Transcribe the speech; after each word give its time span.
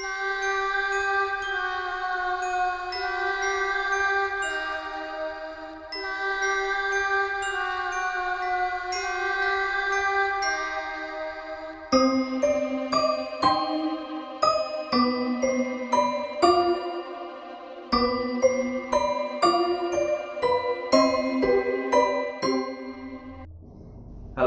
Halo 0.00 0.08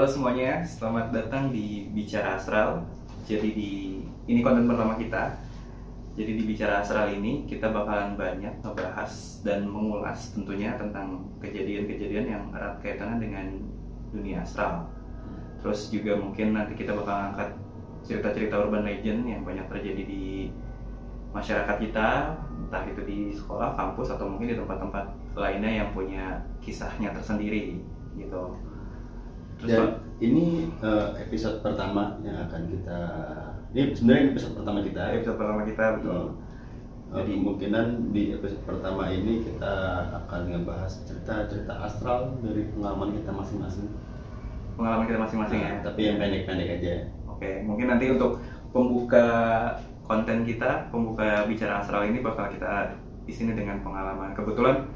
semuanya, 0.10 0.66
selamat 0.66 1.14
datang 1.14 1.54
di 1.54 1.94
Bicara 1.94 2.42
Astral. 2.42 2.90
Jadi 3.30 3.54
di 3.54 4.02
ini 4.26 4.42
konten 4.42 4.66
pertama 4.66 4.98
kita. 4.98 5.43
Jadi 6.14 6.32
di 6.38 6.44
Bicara 6.46 6.86
Astral 6.86 7.10
ini 7.18 7.50
kita 7.50 7.74
bakalan 7.74 8.14
banyak 8.14 8.62
ngebahas 8.62 9.42
dan 9.42 9.66
mengulas 9.66 10.30
tentunya 10.30 10.78
tentang 10.78 11.26
kejadian-kejadian 11.42 12.26
yang 12.30 12.44
erat 12.54 12.78
kaitannya 12.86 13.18
dengan 13.18 13.46
dunia 14.14 14.46
astral. 14.46 14.94
Terus 15.58 15.90
juga 15.90 16.14
mungkin 16.22 16.54
nanti 16.54 16.78
kita 16.78 16.94
bakal 16.94 17.34
angkat 17.34 17.58
cerita-cerita 18.06 18.62
urban 18.62 18.86
legend 18.86 19.26
yang 19.26 19.42
banyak 19.42 19.66
terjadi 19.66 20.04
di 20.06 20.54
masyarakat 21.34 21.82
kita, 21.82 22.38
entah 22.62 22.84
itu 22.86 23.02
di 23.10 23.34
sekolah, 23.34 23.74
kampus 23.74 24.14
atau 24.14 24.30
mungkin 24.30 24.54
di 24.54 24.58
tempat-tempat 24.60 25.06
lainnya 25.34 25.82
yang 25.82 25.90
punya 25.98 26.46
kisahnya 26.62 27.10
tersendiri 27.10 27.82
gitu. 28.14 28.54
Terus 29.58 29.70
Dan 29.74 29.98
ini 30.22 30.70
eh, 30.78 31.08
episode 31.26 31.66
pertama 31.66 32.22
yang 32.22 32.38
akan 32.46 32.62
kita 32.70 33.02
ini 33.74 33.90
sebenarnya 33.98 34.24
episode 34.38 34.54
pertama 34.62 34.80
kita. 34.86 35.02
episode 35.18 35.38
pertama 35.42 35.62
kita 35.66 35.86
betul. 35.98 36.22
Hmm. 36.30 36.42
Jadi 37.14 37.32
kemungkinan 37.38 37.86
di 38.10 38.24
episode 38.34 38.64
pertama 38.66 39.04
ini 39.10 39.34
kita 39.46 39.74
akan 40.24 40.42
ngebahas 40.50 40.94
cerita-cerita 41.06 41.74
astral 41.82 42.38
dari 42.42 42.70
pengalaman 42.74 43.14
kita 43.18 43.32
masing-masing. 43.34 43.90
pengalaman 44.74 45.06
kita 45.06 45.22
masing-masing 45.22 45.60
ya. 45.62 45.70
Nah, 45.78 45.82
Tapi 45.86 46.02
yang 46.02 46.18
pendek-pendek 46.18 46.70
aja. 46.82 46.94
Oke, 47.30 47.62
mungkin 47.62 47.94
nanti 47.94 48.10
untuk 48.10 48.42
pembuka 48.74 49.26
konten 50.02 50.42
kita, 50.50 50.90
pembuka 50.90 51.46
bicara 51.46 51.78
astral 51.78 52.10
ini 52.10 52.26
bakal 52.26 52.50
kita 52.50 52.98
di 53.22 53.30
sini 53.30 53.54
dengan 53.54 53.86
pengalaman. 53.86 54.34
Kebetulan 54.34 54.90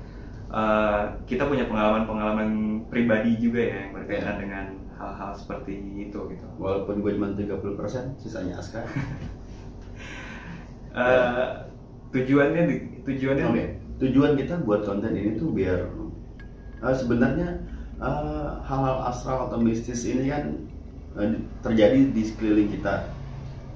eh, 0.50 1.02
kita 1.30 1.46
punya 1.46 1.70
pengalaman-pengalaman 1.70 2.50
pribadi 2.90 3.38
juga 3.38 3.62
ya 3.62 3.78
yang 3.86 3.92
berkaitan 3.94 4.36
Ya. 4.38 4.42
dengan 4.42 4.66
hal-hal 4.98 5.32
seperti 5.38 5.78
itu 6.10 6.20
gitu. 6.34 6.48
Walaupun 6.58 7.00
gue 7.06 7.12
cuma 7.16 7.30
30%, 7.34 8.18
sisanya 8.22 8.58
Aska. 8.60 8.82
Eh, 10.98 11.50
tujuannya 12.10 12.64
tujuannya 13.06 13.46
Oke. 13.54 13.66
Tujuan 14.02 14.34
kita 14.34 14.66
buat 14.66 14.82
konten 14.82 15.14
ini 15.14 15.38
tuh 15.38 15.54
biar 15.54 15.94
eh, 16.82 16.96
sebenarnya 16.98 17.62
eh, 18.02 18.50
hal-hal 18.66 19.06
astral 19.06 19.46
atau 19.46 19.62
mistis 19.62 20.10
ini 20.10 20.26
kan 20.26 20.58
eh, 21.22 21.38
terjadi 21.62 22.02
di 22.10 22.24
sekeliling 22.26 22.74
kita. 22.74 23.14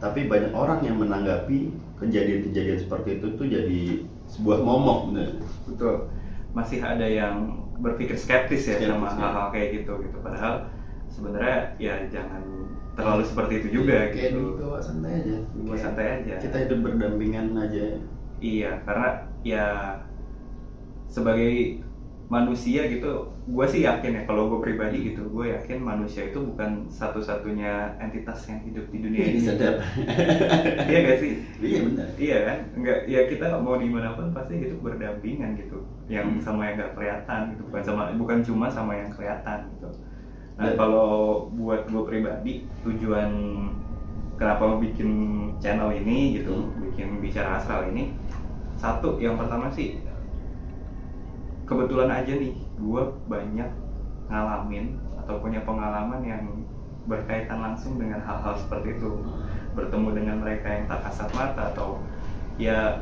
Tapi 0.01 0.25
banyak 0.25 0.49
orang 0.49 0.81
yang 0.81 0.97
menanggapi 0.97 1.69
kejadian-kejadian 2.01 2.79
seperti 2.81 3.21
itu 3.21 3.37
tuh 3.37 3.45
jadi 3.45 3.81
sebuah 4.25 4.65
momok 4.65 5.13
bener. 5.13 5.29
betul 5.69 6.09
masih 6.57 6.81
ada 6.81 7.05
yang 7.05 7.61
berpikir 7.77 8.17
skeptis 8.17 8.65
ya 8.65 8.81
Skeptis, 8.81 8.89
sama 8.89 9.07
ya. 9.07 9.17
hal-hal 9.17 9.47
kayak 9.53 9.69
gitu 9.81 9.93
gitu. 10.01 10.17
Padahal 10.25 10.73
sebenarnya 11.11 11.75
ya 11.77 11.95
jangan 12.07 12.41
terlalu 12.91 13.23
seperti 13.23 13.53
itu 13.59 13.67
juga 13.83 14.07
Kayak 14.09 14.31
gitu. 14.31 14.39
dibawa 14.55 14.79
santai 14.79 15.11
aja. 15.19 15.37
Dibawa 15.51 15.67
Kayak 15.69 15.83
santai 15.83 16.07
aja. 16.17 16.33
Kita 16.39 16.57
hidup 16.63 16.79
berdampingan 16.81 17.47
aja. 17.55 17.85
Iya, 18.41 18.71
karena 18.83 19.09
ya 19.43 19.65
sebagai 21.05 21.83
manusia 22.31 22.87
gitu, 22.87 23.27
gue 23.43 23.65
sih 23.67 23.83
yakin 23.83 24.15
ya 24.15 24.23
kalau 24.23 24.47
gue 24.47 24.63
pribadi 24.63 25.11
gitu, 25.11 25.27
gue 25.27 25.51
yakin 25.51 25.83
manusia 25.83 26.31
itu 26.31 26.39
bukan 26.39 26.87
satu-satunya 26.87 27.99
entitas 27.99 28.47
yang 28.47 28.63
hidup 28.63 28.87
di 28.87 28.97
dunia 29.03 29.23
ini. 29.27 29.39
Sedap. 29.43 29.83
Iya 30.87 30.99
gak 31.05 31.17
sih? 31.19 31.31
Iya 31.59 31.79
benar. 31.91 32.07
Iya 32.15 32.37
kan? 32.47 32.57
Enggak, 32.79 32.97
ya 33.05 33.21
kita 33.27 33.45
mau 33.59 33.75
di 33.75 33.91
mana 33.91 34.15
pun 34.15 34.31
pasti 34.31 34.55
hidup 34.57 34.79
berdampingan 34.79 35.59
gitu, 35.59 35.83
yang 36.07 36.39
Hmm. 36.39 36.39
sama 36.39 36.71
yang 36.71 36.79
nggak 36.79 36.93
kelihatan 36.95 37.41
gitu, 37.51 37.61
bukan 37.67 37.83
sama, 37.83 38.01
bukan 38.15 38.39
cuma 38.41 38.67
sama 38.71 38.93
yang 38.95 39.11
kelihatan 39.11 39.67
gitu. 39.75 39.89
Nah 40.61 40.69
Dan- 40.69 40.77
kalau 40.77 41.09
buat 41.57 41.89
gue 41.89 42.03
pribadi, 42.05 42.69
tujuan 42.85 43.33
kenapa 44.37 44.77
bikin 44.77 45.09
channel 45.57 45.89
ini 45.89 46.37
gitu, 46.37 46.53
Hmm. 46.53 46.85
bikin 46.85 47.17
bicara 47.17 47.57
astral 47.57 47.89
ini, 47.89 48.13
satu 48.77 49.17
yang 49.17 49.41
pertama 49.41 49.73
sih 49.73 50.05
kebetulan 51.65 52.13
aja 52.13 52.37
nih, 52.37 52.53
gue 52.77 53.03
banyak 53.25 53.69
ngalamin 54.29 55.01
atau 55.17 55.41
punya 55.41 55.65
pengalaman 55.65 56.21
yang 56.21 56.45
berkaitan 57.09 57.57
langsung 57.57 57.97
dengan 57.97 58.21
hal-hal 58.21 58.53
seperti 58.53 59.01
itu. 59.01 59.25
Bertemu 59.73 60.13
dengan 60.13 60.45
mereka 60.45 60.67
yang 60.69 60.85
tak 60.85 61.09
kasat 61.09 61.29
mata 61.33 61.73
atau 61.73 62.05
ya 62.61 63.01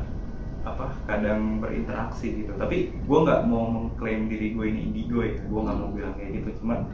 apa 0.64 0.92
kadang 1.04 1.60
berinteraksi 1.60 2.44
gitu. 2.44 2.56
Tapi 2.56 2.94
gue 3.04 3.18
nggak 3.26 3.44
mau 3.44 3.68
mengklaim 3.68 4.32
diri 4.32 4.56
gue 4.56 4.64
ini 4.64 4.80
indigo 4.92 5.20
ya 5.20 5.34
gue 5.44 5.60
nggak 5.60 5.76
mau 5.76 5.90
bilang 5.92 6.14
kayak 6.16 6.40
gitu. 6.40 6.62
Cuma 6.62 6.88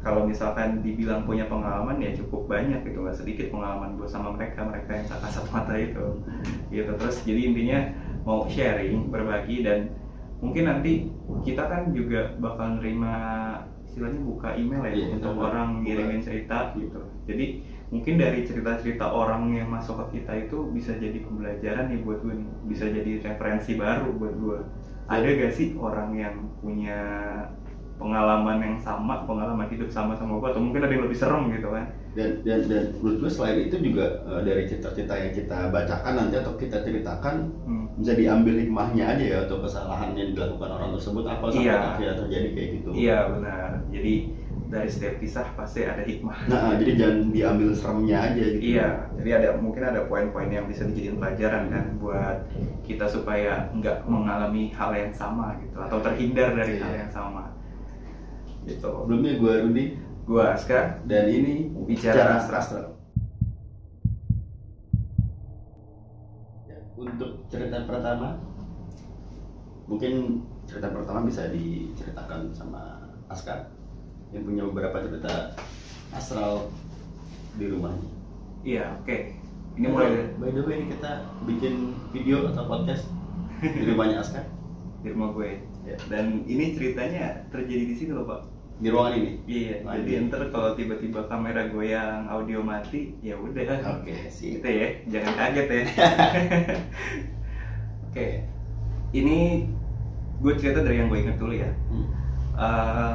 kalau 0.00 0.24
misalkan 0.24 0.80
dibilang 0.80 1.28
punya 1.28 1.44
pengalaman 1.44 2.00
ya 2.00 2.16
cukup 2.16 2.48
banyak 2.48 2.80
gitu. 2.88 3.04
Nggak 3.04 3.18
sedikit 3.20 3.46
pengalaman 3.52 4.00
gue 4.00 4.08
sama 4.08 4.32
mereka 4.32 4.64
mereka 4.64 4.96
yang 4.96 5.06
tak 5.06 5.20
kasat 5.28 5.46
mata 5.52 5.74
itu. 5.76 6.06
Gitu. 6.72 6.90
Terus 6.96 7.16
jadi 7.28 7.40
intinya 7.52 7.78
mau 8.24 8.48
sharing 8.48 9.12
berbagi 9.12 9.64
dan 9.64 9.92
mungkin 10.40 10.64
nanti 10.72 11.12
kita 11.44 11.68
kan 11.68 11.92
juga 11.92 12.32
bakal 12.40 12.80
nerima 12.80 13.14
istilahnya 13.84 14.20
buka 14.22 14.48
email 14.54 14.86
ya 14.86 14.92
Iya, 14.94 15.06
untuk 15.20 15.34
orang 15.36 15.84
ngirimin 15.84 16.22
cerita 16.24 16.72
gitu. 16.78 17.00
Jadi 17.28 17.60
mungkin 17.90 18.22
dari 18.22 18.46
cerita-cerita 18.46 19.04
orang 19.04 19.52
yang 19.52 19.68
masuk 19.68 19.98
ke 20.06 20.22
kita 20.22 20.48
itu 20.48 20.70
bisa 20.72 20.96
jadi 20.96 21.20
pembelajaran 21.20 21.92
nih 21.92 22.00
buat 22.00 22.24
gue 22.24 22.34
nih. 22.40 22.48
Bisa 22.72 22.88
jadi 22.88 23.20
referensi 23.20 23.76
baru 23.76 24.16
buat 24.16 24.34
gue 24.38 24.58
ada 25.10 25.26
gak 25.26 25.52
sih 25.58 25.74
orang 25.74 26.14
yang 26.14 26.46
punya 26.62 27.02
pengalaman 28.00 28.58
yang 28.58 28.76
sama 28.76 29.22
pengalaman 29.22 29.68
hidup 29.68 29.86
sama 29.86 30.16
sama 30.16 30.40
gue 30.40 30.48
atau 30.48 30.58
mungkin 30.58 30.80
ada 30.80 30.90
yang 30.90 31.04
lebih 31.04 31.14
serem 31.14 31.52
gitu 31.52 31.68
kan 31.68 31.84
dan 32.10 32.40
dan 32.42 32.60
dan 32.64 32.82
menurut 32.98 33.18
gue 33.20 33.30
selain 33.30 33.60
itu 33.60 33.76
juga 33.78 34.04
eh, 34.24 34.40
dari 34.42 34.62
cerita-cerita 34.64 35.14
yang 35.14 35.32
kita 35.32 35.58
bacakan 35.68 36.12
nanti 36.16 36.34
atau 36.36 36.56
kita 36.56 36.80
ceritakan 36.80 37.36
Hmm. 37.60 37.86
bisa 38.00 38.16
diambil 38.16 38.56
hikmahnya 38.56 39.04
aja 39.06 39.24
ya 39.26 39.38
atau 39.44 39.60
kesalahan 39.60 40.16
yang 40.16 40.32
dilakukan 40.32 40.70
orang 40.70 40.90
tersebut 40.92 41.22
apa 41.22 41.44
sampai 41.46 41.68
Iya. 41.68 41.76
akhirnya 41.92 42.14
terjadi 42.16 42.48
kayak 42.50 42.68
gitu 42.74 42.90
iya 42.96 43.18
benar 43.28 43.68
jadi 43.92 44.14
dari 44.70 44.86
setiap 44.86 45.14
kisah 45.18 45.46
pasti 45.52 45.82
ada 45.82 46.00
hikmah 46.00 46.38
nah 46.46 46.72
jadi 46.74 46.92
jangan 46.96 47.18
diambil 47.28 47.68
seremnya 47.70 48.18
aja 48.24 48.42
gitu 48.48 48.62
Iya, 48.72 48.88
jadi 49.18 49.30
ada 49.36 49.48
mungkin 49.58 49.82
ada 49.84 50.00
poin-poin 50.06 50.48
yang 50.48 50.64
bisa 50.64 50.86
dijadiin 50.86 51.18
pelajaran 51.18 51.68
kan 51.68 51.84
buat 51.98 52.36
kita 52.82 53.04
supaya 53.04 53.68
nggak 53.72 54.06
mengalami 54.06 54.70
hal 54.72 54.90
yang 54.90 55.12
sama 55.12 55.58
gitu 55.60 55.76
atau 55.76 55.98
terhindar 56.00 56.54
dari 56.54 56.78
Iya. 56.78 56.82
hal 56.82 56.92
yang 56.96 57.10
sama. 57.12 57.44
Gitu. 58.68 58.84
sebelumnya 58.84 59.32
gue 59.40 59.54
Rudi 59.66 59.86
Gua 60.30 60.54
Aska, 60.54 61.02
dan 61.10 61.26
ini 61.26 61.74
Bicara 61.90 62.38
astral. 62.38 62.94
Ya, 66.70 66.78
untuk 66.94 67.50
cerita 67.50 67.82
pertama 67.82 68.38
mungkin 69.90 70.46
cerita 70.70 70.86
pertama 70.94 71.26
bisa 71.26 71.50
diceritakan 71.50 72.54
sama 72.54 73.10
Aska 73.26 73.74
yang 74.30 74.46
punya 74.46 74.62
beberapa 74.70 75.02
cerita 75.02 75.50
astral 76.14 76.70
di 77.58 77.66
rumahnya. 77.66 78.06
iya 78.62 78.94
oke. 79.02 79.34
Ini 79.74 79.86
mulai 79.90 80.30
by 80.38 80.54
the 80.54 80.62
way 80.62 80.78
ini 80.78 80.94
kita 80.94 81.26
bikin 81.42 81.98
video 82.14 82.46
atau 82.54 82.70
podcast 82.70 83.10
di 83.58 83.82
rumahnya 83.82 84.22
Aska 84.22 84.59
di 85.00 85.08
rumah 85.10 85.28
gue. 85.32 85.50
Ya. 85.82 85.96
Dan 86.08 86.44
ini 86.44 86.72
ceritanya 86.72 87.44
terjadi 87.48 87.84
di 87.84 87.94
sini 87.94 88.10
loh 88.12 88.24
pak. 88.24 88.40
di 88.76 88.88
ruangan 88.88 89.12
ini. 89.12 89.32
Iya, 89.44 89.84
Nah, 89.84 89.92
jadi 89.92 90.10
ini. 90.16 90.24
ntar 90.32 90.40
kalau 90.48 90.72
tiba-tiba 90.72 91.20
kamera 91.28 91.68
gue 91.68 91.84
yang 91.84 92.24
audio 92.24 92.64
mati, 92.64 93.12
ya 93.20 93.36
udah. 93.36 94.00
Oke, 94.00 94.24
sih. 94.32 94.56
Gitu 94.56 94.64
ya, 94.64 94.88
jangan 95.04 95.32
kaget 95.36 95.66
ya. 95.68 95.82
Oke, 98.08 98.26
ini 99.12 99.68
gue 100.40 100.52
cerita 100.56 100.80
dari 100.80 100.96
yang 100.96 101.06
gue 101.06 101.20
inget 101.20 101.36
dulu 101.36 101.52
ya. 101.52 101.68
Hmm. 101.92 102.06
Eh, 102.56 103.14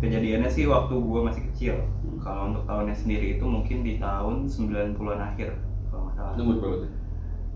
kejadiannya 0.00 0.48
sih 0.48 0.64
waktu 0.68 0.92
gue 0.94 1.20
masih 1.22 1.42
kecil. 1.48 1.74
Kalau 2.20 2.52
untuk 2.52 2.62
tahunnya 2.64 2.92
sendiri 2.92 3.36
itu 3.36 3.44
mungkin 3.44 3.80
di 3.80 3.96
tahun 3.96 4.44
90-an 4.44 5.20
akhir 5.32 5.48
kalau 5.88 6.08
nggak 6.08 6.14
salah. 6.14 6.32
Umur 6.36 6.54
berapa 6.60 6.76
tuh? 6.84 6.90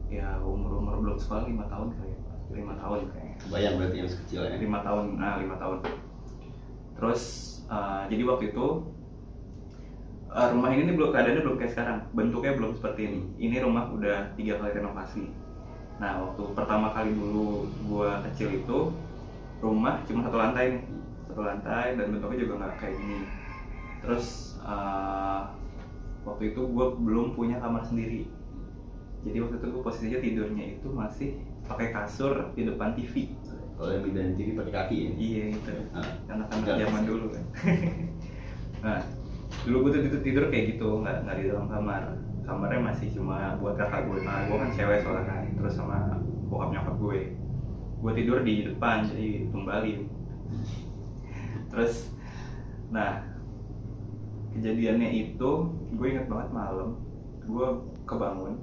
Ya 0.09 0.27
umur 0.41 0.81
umur 0.81 0.95
belum 0.99 1.17
sekolah 1.21 1.45
lima 1.45 1.69
tahun 1.69 1.93
kali 1.93 2.09
ya. 2.09 2.19
lima 2.49 2.73
tahun 2.81 2.99
kayaknya. 3.13 3.28
Bayang 3.47 3.79
berarti 3.79 3.97
yang 4.03 4.11
sekecil 4.11 4.41
ya. 4.45 4.59
Lima 4.59 4.83
tahun, 4.83 5.15
nah 5.15 5.39
lima 5.39 5.55
tahun. 5.57 5.87
Terus 6.99 7.23
eh, 7.71 8.03
jadi 8.11 8.23
waktu 8.27 8.45
itu 8.51 8.67
eh, 10.35 10.49
rumah 10.51 10.69
ini 10.75 10.83
nih 10.91 10.95
belum 10.99 11.11
keadaannya 11.15 11.43
belum 11.47 11.57
kayak 11.63 11.73
sekarang. 11.73 11.99
Bentuknya 12.11 12.53
belum 12.59 12.71
seperti 12.75 13.01
ini. 13.07 13.21
Ini 13.39 13.57
rumah 13.63 13.89
udah 13.95 14.35
tiga 14.35 14.59
kali 14.59 14.71
renovasi. 14.75 15.25
Nah 16.03 16.27
waktu 16.27 16.43
pertama 16.59 16.91
kali 16.91 17.15
dulu 17.15 17.71
gua 17.87 18.23
kecil 18.31 18.59
itu 18.59 18.79
rumah 19.63 20.03
cuma 20.11 20.27
satu 20.27 20.37
lantai 20.37 20.79
nih. 20.79 20.85
Satu 21.31 21.41
lantai 21.47 21.95
dan 21.95 22.07
bentuknya 22.11 22.39
juga 22.43 22.53
nggak 22.67 22.75
kayak 22.83 22.95
gini. 22.99 23.19
Terus 24.03 24.59
eh, 24.67 25.41
waktu 26.29 26.53
itu 26.53 26.61
gue 26.61 26.87
belum 27.01 27.33
punya 27.33 27.57
kamar 27.57 27.81
sendiri. 27.89 28.29
Jadi 29.25 29.37
waktu 29.41 29.57
itu 29.59 29.67
gue 29.73 29.83
posisinya 29.83 30.19
tidurnya 30.21 30.65
itu 30.79 30.89
masih 30.93 31.41
pakai 31.69 31.93
kasur 31.93 32.33
di 32.57 32.65
depan 32.65 32.97
TV 32.97 33.37
Kalau 33.79 33.95
yang 33.95 34.03
bidan 34.11 34.35
TV 34.35 34.59
pakai 34.59 34.73
kaki 34.75 34.97
ya. 34.99 35.11
iya 35.15 35.43
itu. 35.55 35.71
Ah. 35.95 36.03
anak-anak 36.27 36.67
zaman 36.83 37.03
dulu 37.07 37.27
kan. 37.31 37.45
Nah 38.79 38.99
dulu 39.67 39.77
gue 39.87 39.91
tuh 39.99 40.03
tidur, 40.07 40.21
tidur 40.23 40.45
kayak 40.51 40.65
gitu 40.75 40.89
nggak 41.03 41.27
nggak 41.27 41.37
di 41.39 41.45
dalam 41.51 41.67
kamar. 41.71 42.03
Kamarnya 42.49 42.81
masih 42.81 43.13
cuma 43.13 43.55
buat 43.61 43.77
kakak 43.77 44.09
gue 44.09 44.25
nah 44.25 44.49
gue 44.49 44.57
kan 44.57 44.71
cewek 44.73 45.05
soalnya 45.05 45.25
kan 45.29 45.43
terus 45.53 45.75
sama 45.77 46.17
bokap 46.49 46.73
nyokap 46.73 46.97
gue 46.97 47.21
gue 47.99 48.13
tidur 48.17 48.39
di 48.43 48.55
depan 48.67 49.05
jadi 49.07 49.47
tumbalin. 49.53 50.01
Terus 51.71 52.11
nah 52.89 53.21
kejadiannya 54.57 55.09
itu 55.13 55.51
gue 55.95 56.07
inget 56.09 56.27
banget 56.27 56.51
malam. 56.51 56.99
Gue 57.47 57.69
kebangun 58.09 58.59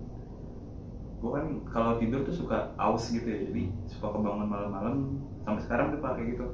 gue 1.16 1.32
kan 1.32 1.46
kalau 1.66 1.92
tidur 1.98 2.22
tuh 2.22 2.36
suka 2.36 2.76
aus 2.78 3.10
gitu 3.10 3.26
ya 3.26 3.40
jadi 3.50 3.64
suka 3.88 4.14
kebangun 4.14 4.48
malam-malam 4.48 4.96
sampai 5.42 5.62
sekarang 5.64 5.86
tuh 5.96 6.02
pakai 6.04 6.36
gitu 6.36 6.46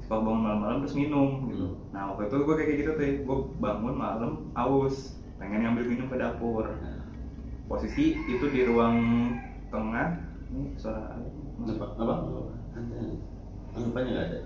suka 0.00 0.16
bangun 0.18 0.42
malam-malam 0.42 0.76
terus 0.82 0.96
minum 0.96 1.46
gitu 1.46 1.66
Hmm. 1.70 1.76
nah 1.92 2.02
waktu 2.10 2.26
itu 2.32 2.36
gue 2.42 2.54
kayak 2.56 2.70
gitu 2.80 2.90
tuh 2.96 3.10
gue 3.22 3.38
bangun 3.60 3.94
malam 3.94 4.32
aus 4.56 5.20
pengen 5.38 5.62
ngambil 5.62 5.84
minum 5.86 6.06
ke 6.08 6.16
dapur 6.16 6.66
posisi 7.68 8.18
itu 8.18 8.44
di 8.50 8.66
ruang 8.66 8.96
tengah 9.70 10.18
ini 10.50 10.74
suara 10.74 11.14
Apa? 11.60 11.86
Apa? 12.00 12.14
Anggapannya 13.70 14.10
nggak 14.10 14.26
ada. 14.26 14.38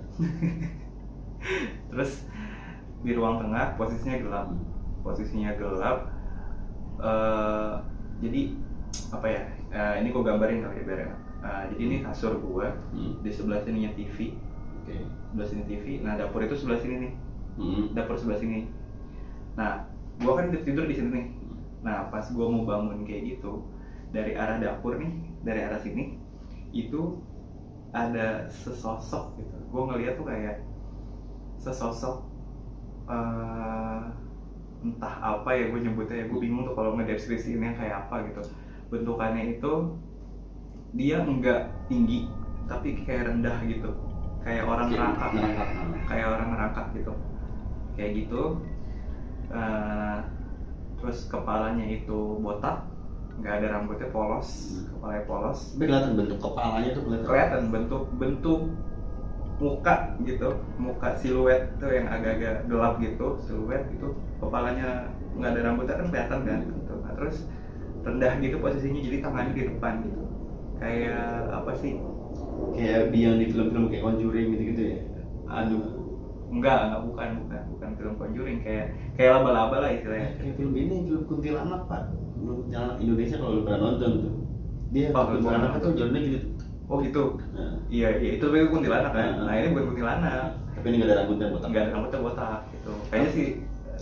terus 1.89 2.27
di 3.01 3.13
ruang 3.13 3.41
tengah 3.41 3.77
posisinya 3.77 4.17
gelap 4.21 4.47
posisinya 5.01 5.51
gelap 5.57 5.99
eh 7.01 7.73
jadi 8.21 8.41
apa 9.15 9.27
ya? 9.27 9.43
Eh, 9.71 9.95
ini 10.03 10.09
gue 10.11 10.23
gambarin 10.23 10.63
kali 10.63 10.77
ya 10.79 10.83
biar 10.83 10.99
enak. 11.07 11.21
Eh, 11.45 11.63
jadi 11.75 11.83
ini 11.83 11.97
kasur 12.03 12.33
gue 12.39 12.67
Hmm. 12.91 13.13
di 13.21 13.31
sebelah 13.31 13.61
sininya 13.61 13.91
TV 13.93 14.33
Oke. 14.81 14.97
sebelah 15.31 15.49
sini 15.49 15.63
TV 15.65 15.85
nah 16.01 16.15
dapur 16.15 16.41
itu 16.41 16.55
sebelah 16.55 16.79
sini 16.79 16.95
nih. 17.09 17.13
Hmm. 17.55 17.85
dapur 17.93 18.17
sebelah 18.17 18.39
sini. 18.39 18.67
Nah 19.55 19.87
gue 20.17 20.33
kan 20.33 20.47
tidur 20.51 20.85
di 20.85 20.95
sini 20.95 21.09
nih. 21.11 21.27
Nah 21.83 22.09
pas 22.09 22.25
gue 22.25 22.47
mau 22.47 22.65
bangun 22.65 23.05
kayak 23.05 23.39
gitu 23.39 23.67
dari 24.11 24.35
arah 24.35 24.59
dapur 24.59 24.97
nih 24.97 25.11
dari 25.43 25.61
arah 25.63 25.79
sini 25.79 26.19
itu 26.73 27.19
ada 27.93 28.47
sesosok 28.51 29.39
gitu. 29.39 29.57
Gue 29.71 29.83
ngeliat 29.87 30.19
tuh 30.19 30.27
kayak 30.27 30.63
sesosok 31.59 32.27
eh, 33.05 34.01
entah 34.85 35.15
apa 35.21 35.51
ya 35.53 35.69
gue 35.69 35.81
nyebutnya 35.81 36.25
ya. 36.25 36.27
Gue 36.29 36.41
bingung 36.41 36.65
tuh 36.65 36.75
kalau 36.75 36.97
ngedeskripsiinnya 36.97 37.77
kayak 37.77 38.09
apa 38.09 38.29
gitu 38.33 38.43
bentukannya 38.93 39.43
itu 39.59 39.73
dia 40.95 41.17
enggak 41.27 41.61
tinggi 41.91 42.31
tapi 42.71 42.89
kayak 43.05 43.29
rendah 43.33 43.57
gitu. 43.69 43.91
Kayak 44.45 44.65
orang 44.69 44.89
Oke, 44.89 44.97
merangkak. 44.97 45.31
kayak 46.09 46.27
orang 46.33 46.49
merangkak 46.53 46.87
gitu. 46.97 47.13
Kayak 47.97 48.11
gitu. 48.25 48.43
Eh, 49.53 50.17
terus 50.99 51.19
kepalanya 51.29 51.85
itu 51.85 52.19
botak 52.41 52.77
nggak 53.35 53.55
ada 53.61 53.67
rambutnya 53.77 54.09
polos 54.15 54.49
Hmm. 54.71 54.85
kepalanya 54.95 55.25
polos. 55.29 55.61
Tapi 55.75 55.85
kelihatan 55.91 56.13
bentuk 56.17 56.39
kepalanya 56.41 56.91
tuh 56.97 57.03
kelihatan. 57.05 57.27
kelihatan 57.29 57.63
bentuk 57.75 58.03
bentuk 58.21 58.61
muka 59.61 59.95
gitu. 60.23 60.49
Muka 60.81 61.09
siluet 61.21 61.63
tuh 61.81 61.91
yang 61.95 62.07
agak-agak 62.11 62.67
gelap 62.71 62.95
gitu 63.03 63.27
siluet 63.45 63.83
itu 63.91 64.07
kepalanya 64.41 64.89
nggak 65.35 65.51
ada 65.55 65.61
rambutnya 65.67 65.95
kan 66.01 66.07
kelihatan 66.11 66.41
kan 66.49 66.59
gitu. 66.69 66.93
Nah, 67.05 67.13
terus 67.19 67.37
rendah 68.05 68.33
gitu 68.39 68.57
posisinya 68.59 69.01
jadi 69.01 69.17
tangannya 69.19 69.53
di 69.53 69.63
depan 69.67 69.93
gitu 70.05 70.23
kayak 70.77 71.25
apa 71.51 71.73
sih 71.75 71.97
Kayak 72.75 73.15
yang 73.15 73.39
di 73.39 73.47
film-film 73.47 73.87
kayak 73.87 74.03
Conjuring 74.03 74.47
gitu-gitu 74.53 74.83
ya. 74.85 74.99
aduh 75.47 75.85
enggak 76.51 76.79
enggak 76.87 77.03
bukan 77.05 77.29
bukan 77.41 77.61
bukan 77.71 77.91
film 77.95 78.15
Conjuring 78.15 78.59
kayak 78.61 78.87
kayak 79.15 79.31
laba-laba 79.33 79.77
lah 79.81 79.91
istilahnya 79.91 80.35
Kayak 80.37 80.55
film 80.55 80.73
ini 80.75 80.97
film 81.05 81.23
kuntilanak 81.25 81.81
pak. 81.87 82.03
Film 82.35 82.55
kuntilanak 82.61 82.97
Indonesia 82.99 83.37
kalau 83.39 83.53
lu 83.53 83.63
pernah 83.63 83.81
nonton 83.81 84.11
tuh. 84.21 84.33
Dia 84.91 85.07
Oh, 85.11 85.25
kuntilanak 85.25 85.71
tuh 85.79 85.93
jalannya 85.95 86.21
gitu. 86.23 86.39
oh 86.85 86.97
gitu 87.01 87.23
Nah, 87.51 87.75
iya 87.89 88.09
iya 88.19 88.31
itu 88.37 88.45
tapi 88.45 88.67
kuntilanak 88.69 89.13
kan 89.13 89.29
Hmm. 89.33 89.45
nah 89.47 89.55
ini 89.55 89.67
bukan 89.73 89.85
kuntilanak 89.89 90.43
tapi 90.75 90.85
ini 90.85 90.97
nggak 90.99 91.09
ada 91.09 91.17
rambutnya 91.23 91.47
botak. 91.49 91.67
enggak 91.71 91.83
ada 91.83 91.91
rambutnya 91.95 92.21
botak 92.21 92.59
gitu 92.71 92.93
kayaknya 93.09 93.31
sih 93.31 93.47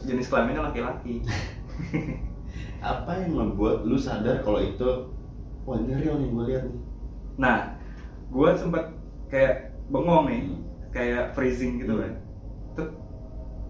jenis 0.03 0.27
kelaminnya 0.27 0.63
laki-laki 0.67 1.15
Apa 2.83 3.23
yang 3.23 3.33
membuat 3.39 3.87
lu 3.87 3.95
sadar 3.95 4.43
kalau 4.43 4.59
itu 4.59 5.15
wah 5.63 5.79
ini 5.79 5.95
real 6.03 6.19
nih 6.19 6.29
gue 6.35 6.45
lihat 6.51 6.63
nih. 6.67 6.79
Nah, 7.39 7.57
gue 8.29 8.49
sempet 8.59 8.85
kayak 9.31 9.55
bengong 9.89 10.27
nih, 10.27 10.41
Hmm. 10.51 10.61
kayak 10.91 11.25
freezing 11.33 11.79
gitu 11.79 11.95
Hmm. 11.95 12.03
kan. 12.03 12.13
Tet. 12.75 12.89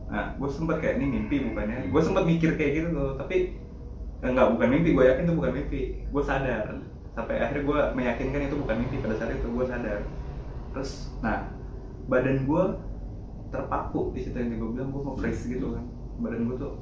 Nah, 0.09 0.25
gue 0.41 0.49
sempet 0.49 0.77
kayak 0.81 0.95
ini 0.97 1.07
mimpi 1.21 1.37
bukannya. 1.45 1.77
Hmm. 1.87 1.91
Gue 1.93 2.03
sempet 2.03 2.25
mikir 2.25 2.51
kayak 2.57 2.73
gitu 2.73 2.89
tuh, 2.97 3.11
tapi 3.21 3.61
enggak 4.25 4.49
bukan 4.57 4.69
mimpi. 4.73 4.89
Gue 4.97 5.05
yakin 5.07 5.25
itu 5.29 5.35
bukan 5.37 5.53
mimpi. 5.53 5.81
Gue 6.09 6.23
sadar. 6.25 6.67
Sampai 7.13 7.37
akhirnya 7.45 7.65
gue 7.69 7.81
meyakinkan 7.93 8.49
itu 8.49 8.57
bukan 8.57 8.77
mimpi. 8.81 8.97
Pada 9.05 9.15
saat 9.21 9.37
itu 9.37 9.45
gue 9.45 9.65
sadar. 9.69 10.01
Terus, 10.73 11.13
nah, 11.21 11.53
badan 12.09 12.49
gue 12.49 12.65
terpaku 13.53 14.17
di 14.17 14.25
situ 14.25 14.37
yang 14.41 14.57
gue 14.57 14.71
bilang 14.81 14.89
gue 14.89 15.03
mau 15.05 15.13
freeze 15.13 15.45
gitu 15.45 15.77
kan. 15.77 15.85
Badan 16.25 16.49
gue 16.49 16.57
tuh 16.57 16.73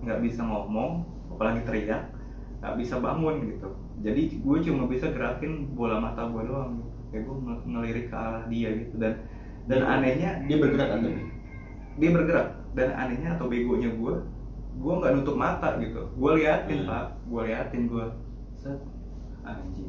nggak 0.00 0.20
bisa 0.20 0.40
ngomong, 0.42 1.02
apalagi 1.28 1.62
teriak, 1.62 2.10
nggak 2.60 2.74
bisa 2.76 2.98
bangun 2.98 3.42
gitu. 3.44 3.68
Jadi 3.98 4.22
gue 4.38 4.58
cuma 4.62 4.86
bisa 4.86 5.10
gerakin 5.10 5.74
bola 5.74 5.98
mata 5.98 6.26
gue 6.26 6.42
doang. 6.44 6.78
Gitu. 6.78 6.88
Kayak 7.08 7.22
gue 7.24 7.36
ng- 7.40 7.64
ngelirik 7.66 8.06
ke 8.08 8.16
arah 8.16 8.44
dia 8.46 8.68
gitu 8.76 8.94
dan 9.00 9.12
dan 9.64 9.80
Dia- 9.80 9.90
anehnya 9.90 10.30
Dia 10.44 10.56
bergerak 10.56 10.88
kan 10.88 11.00
tapi. 11.00 11.22
dia 11.96 12.10
bergerak 12.12 12.48
dan 12.72 12.88
anehnya 12.94 13.30
atau 13.32 13.48
begonya 13.48 13.90
gue 13.90 14.14
gue 14.78 14.92
nggak 14.94 15.12
nutup 15.16 15.34
mata 15.34 15.80
gitu 15.80 16.04
gue 16.06 16.30
liatin 16.36 16.84
Hmm. 16.84 16.88
pak 16.88 17.04
gue 17.24 17.40
liatin 17.42 17.82
gue 17.84 18.04
set 18.54 18.76
anjing 19.42 19.88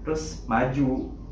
terus 0.00 0.44
maju 0.44 0.88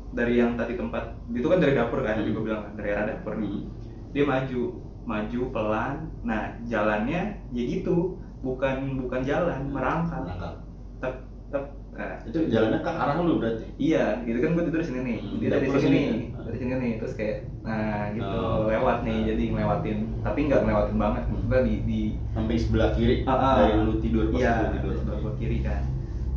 dari 0.09 0.37
yang 0.37 0.53
tadi 0.53 0.77
tempat 0.77 1.17
itu 1.27 1.43
kan 1.43 1.57
dari 1.57 1.73
dapur 1.73 1.99
kan 2.01 2.21
Hmm. 2.21 2.29
gue 2.29 2.43
bilang 2.45 2.61
kan, 2.63 2.73
dari 2.77 2.89
arah 2.93 3.05
dapur 3.09 3.33
nih 3.35 3.49
Hmm. 3.51 3.65
dia 4.09 4.23
maju 4.23 4.61
maju 5.03 5.41
pelan 5.49 5.95
nah 6.21 6.41
jalannya 6.63 7.21
ya 7.49 7.63
gitu 7.65 8.15
bukan 8.39 8.75
bukan 8.97 9.21
jalan 9.21 9.67
merangkak 9.67 10.19
Merangkak. 10.21 10.53
tep 10.97 11.15
tep 11.49 11.65
nah, 11.91 12.15
Itu 12.23 12.47
jalannya 12.47 12.79
ke 12.79 12.89
arah 12.89 13.15
lu 13.17 13.37
berarti. 13.37 13.63
iya 13.77 14.19
gitu 14.21 14.39
kan 14.39 14.49
gue 14.53 14.63
tidur 14.65 14.79
di 14.79 14.87
sini 14.87 14.99
nih 15.01 15.17
Hmm, 15.19 15.37
dia 15.37 15.49
dari 15.49 15.67
sini 15.69 15.87
nih 15.89 16.05
kan? 16.29 16.41
dari 16.43 16.57
sini 16.57 16.73
nih 16.73 16.91
terus 16.97 17.13
kayak 17.13 17.37
nah 17.61 18.03
gitu 18.11 18.35
Oh. 18.35 18.65
lewat 18.65 18.97
nih 19.01 19.17
jadi 19.25 19.43
ngelewatin 19.49 19.97
tapi 20.19 20.39
nggak 20.43 20.61
ngelewatin 20.61 20.97
banget 20.97 21.23
maksudnya 21.25 21.59
di 21.61 21.75
di 21.83 22.01
Sampai 22.29 22.55
sebelah 22.57 22.89
kiri 22.91 23.15
Ah, 23.23 23.31
ah. 23.33 23.55
dari 23.61 23.73
lu 23.77 23.95
tidur 23.97 24.23
pas 24.27 24.37
iya 24.37 24.53
lu 24.61 24.67
tidur. 24.73 24.93
sebelah 24.97 25.33
kiri 25.33 25.57
kan 25.59 25.81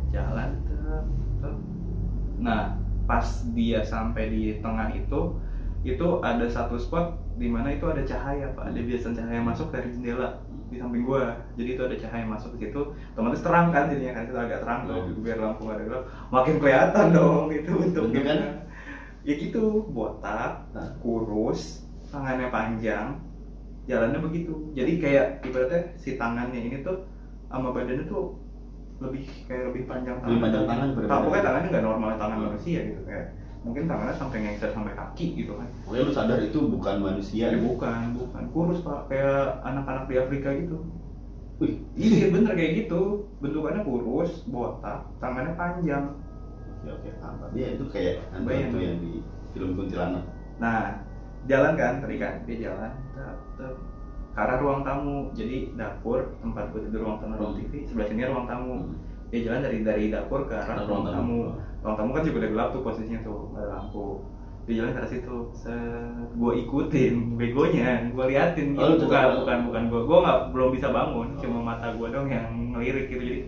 jalan 0.09 0.49
tep, 0.63 1.03
tep. 1.39 1.55
nah 2.37 2.61
pas 3.03 3.23
dia 3.49 3.79
sampai 3.81 4.23
di 4.27 4.41
tengah 4.57 4.87
itu 4.89 5.21
itu 5.81 6.07
ada 6.21 6.43
satu 6.45 6.75
spot 6.75 7.15
di 7.37 7.47
mana 7.47 7.69
itu 7.69 7.85
ada 7.85 8.01
cahaya 8.01 8.49
pak 8.51 8.65
ada 8.67 8.79
biasa 8.79 9.13
cahaya 9.13 9.41
masuk 9.41 9.67
dari 9.69 9.89
jendela 9.89 10.41
di 10.67 10.75
samping 10.75 11.03
gua 11.03 11.23
jadi 11.53 11.69
itu 11.71 11.83
ada 11.83 11.95
cahaya 11.95 12.25
masuk 12.25 12.49
ke 12.53 12.65
situ 12.65 12.81
otomatis 13.13 13.39
terang 13.39 13.69
kan 13.69 13.87
jadinya 13.87 14.13
kan 14.13 14.23
itu 14.25 14.35
agak 14.35 14.59
terang 14.59 14.79
tuh 14.83 14.99
Hmm. 14.99 15.21
biar 15.21 15.37
lampu 15.37 15.63
ada 15.67 15.83
gelap 15.83 16.03
makin 16.27 16.55
kelihatan 16.57 17.05
dong 17.11 17.45
itu 17.49 17.71
bentuknya 17.71 18.19
Bentukannya? 18.19 18.51
ya 19.21 19.33
gitu 19.35 19.63
botak 19.87 20.51
Nah. 20.71 20.89
kurus 20.97 21.61
tangannya 22.07 22.49
panjang 22.49 23.07
jalannya 23.85 24.19
begitu 24.19 24.53
jadi 24.73 24.91
kayak 24.97 25.25
ibaratnya 25.43 25.81
si 25.95 26.15
tangannya 26.15 26.59
ini 26.61 26.81
tuh 26.81 27.05
sama 27.45 27.71
badannya 27.71 28.03
tuh 28.05 28.35
lebih 28.97 29.23
kayak 29.45 29.71
lebih 29.71 29.83
panjang 29.85 30.17
Lebih 30.19 30.41
panjang 30.41 30.65
tangan 30.65 30.87
Tapi 30.87 30.97
berbeda. 30.97 31.21
pokoknya 31.21 31.43
tangannya 31.45 31.67
nggak 31.69 31.85
normal 31.85 32.09
tangan 32.17 32.33
Hmm. 32.35 32.45
manusia 32.49 32.79
gitu 32.83 33.01
kayak 33.03 33.25
mungkin 33.61 33.85
tangannya 33.85 34.13
sampai 34.13 34.37
ngengser 34.39 34.69
sampai 34.71 34.93
kaki 34.93 35.25
gitu 35.35 35.53
kan 35.53 35.67
Pokoknya 35.83 36.03
lu 36.03 36.13
sadar 36.13 36.39
itu 36.39 36.59
bukan 36.63 36.95
manusia. 36.99 37.49
ya 37.49 37.57
bukan 37.57 38.15
bukan 38.15 38.43
kurus 38.49 38.79
pak 38.81 39.07
kayak 39.07 39.59
anak-anak 39.61 40.03
di 40.05 40.15
Afrika 40.15 40.49
gitu 40.53 40.77
Wih, 41.57 41.73
iya 41.95 42.29
bener 42.29 42.53
kayak 42.53 42.85
gitu 42.85 43.25
bentukannya 43.39 43.81
kurus 43.81 44.45
botak 44.45 45.09
tangannya 45.17 45.53
panjang 45.53 46.05
Oke 46.77 46.93
oke 46.93 47.09
paham. 47.17 47.49
Dia 47.51 47.67
itu 47.73 47.83
kayak 47.89 48.13
hantu 48.29 48.47
Bayang. 48.47 48.63
hantu 48.69 48.77
yang 48.79 48.97
di 49.01 49.11
film 49.51 49.73
kuntilanak. 49.73 50.23
Nah, 50.55 51.01
jalan 51.43 51.73
kan 51.73 51.93
tadi 51.99 52.15
kan 52.15 52.33
dia 52.45 52.57
jalan, 52.63 52.91
tep, 53.11 53.37
tep. 53.57 53.73
ke 54.31 54.39
arah 54.39 54.61
ruang 54.61 54.85
tamu 54.85 55.33
jadi 55.33 55.73
dapur 55.73 56.37
tempat 56.39 56.69
gue 56.69 56.85
tidur 56.85 57.01
ruang 57.03 57.17
tamu 57.17 57.33
ruang 57.35 57.53
Hmm. 57.57 57.61
TV 57.65 57.73
sebelah 57.83 58.07
sini 58.07 58.21
ruang 58.23 58.45
tamu 58.45 58.73
dia 59.27 59.39
jalan 59.43 59.59
dari 59.61 59.77
dari 59.81 60.03
dapur 60.07 60.43
ke 60.43 60.55
arah 60.55 60.83
ruang 60.83 61.03
tamu. 61.05 61.39
ruang 61.79 61.95
tamu 61.95 62.09
kan 62.11 62.23
juga 62.23 62.37
udah 62.39 62.51
gelap 62.51 62.69
tuh 62.71 62.81
posisinya 62.81 63.19
tuh 63.21 63.39
ada 63.53 63.67
lampu. 63.73 64.23
Dia 64.63 64.73
jalan 64.77 64.91
ke 64.91 64.99
arah 64.99 65.09
situ. 65.09 65.37
Gue 66.33 66.51
ikutin 66.61 67.13
begonya 67.33 67.87
gue 68.07 68.25
liatin 68.25 68.67
Oh, 68.73 68.87
gitu. 68.89 69.03
tetap- 69.03 69.35
bukan 69.35 69.37
bukan 69.37 69.57
bukan 69.65 69.83
gue 69.85 70.01
gue 70.03 70.17
nggak 70.21 70.39
belum 70.51 70.69
bisa 70.71 70.87
bangun 70.89 71.27
cuma 71.35 71.57
mata 71.61 71.87
gue 71.91 72.07
dong 72.07 72.27
yang 72.27 72.47
ngelirik 72.71 73.07
gitu. 73.07 73.23
Jadi 73.23 73.41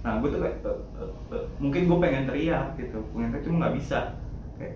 nah 0.00 0.16
gue 0.16 0.28
tuh 0.28 0.38
kayak 0.38 0.56
"Eh, 0.60 0.78
eh, 1.02 1.10
eh." 1.34 1.44
mungkin 1.58 1.82
gue 1.84 1.98
pengen 1.98 2.24
teriak 2.24 2.66
gitu. 2.76 2.98
Pengen 3.10 3.28
teriak 3.30 3.44
cuma 3.44 3.56
nggak 3.58 3.74
bisa. 3.74 4.00
Kayak 4.54 4.72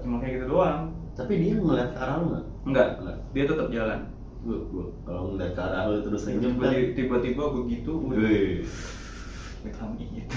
cuma 0.00 0.16
kayak 0.18 0.32
gitu 0.36 0.46
doang. 0.48 0.80
Tapi 1.14 1.32
dia 1.36 1.54
ngeliat 1.54 1.90
ke 1.90 1.98
arah 1.98 2.14
lu 2.16 2.26
nggak? 2.28 2.44
Enggak 2.64 2.88
Nggak. 2.98 3.16
dia 3.30 3.44
tetap 3.44 3.68
jalan. 3.70 4.00
Gue 4.44 4.58
gue 4.66 4.84
kalau 5.02 5.22
ngeliat 5.30 5.52
ke 5.52 5.62
arah 5.62 5.82
lu 5.86 5.98
terus 6.00 6.20
senyum 6.20 6.54
kan. 6.54 6.70
tiba-tiba 6.70 6.94
tiba-tiba 6.94 7.44
begitu 7.54 7.90
gue 7.96 8.16
Gitu 9.70 10.36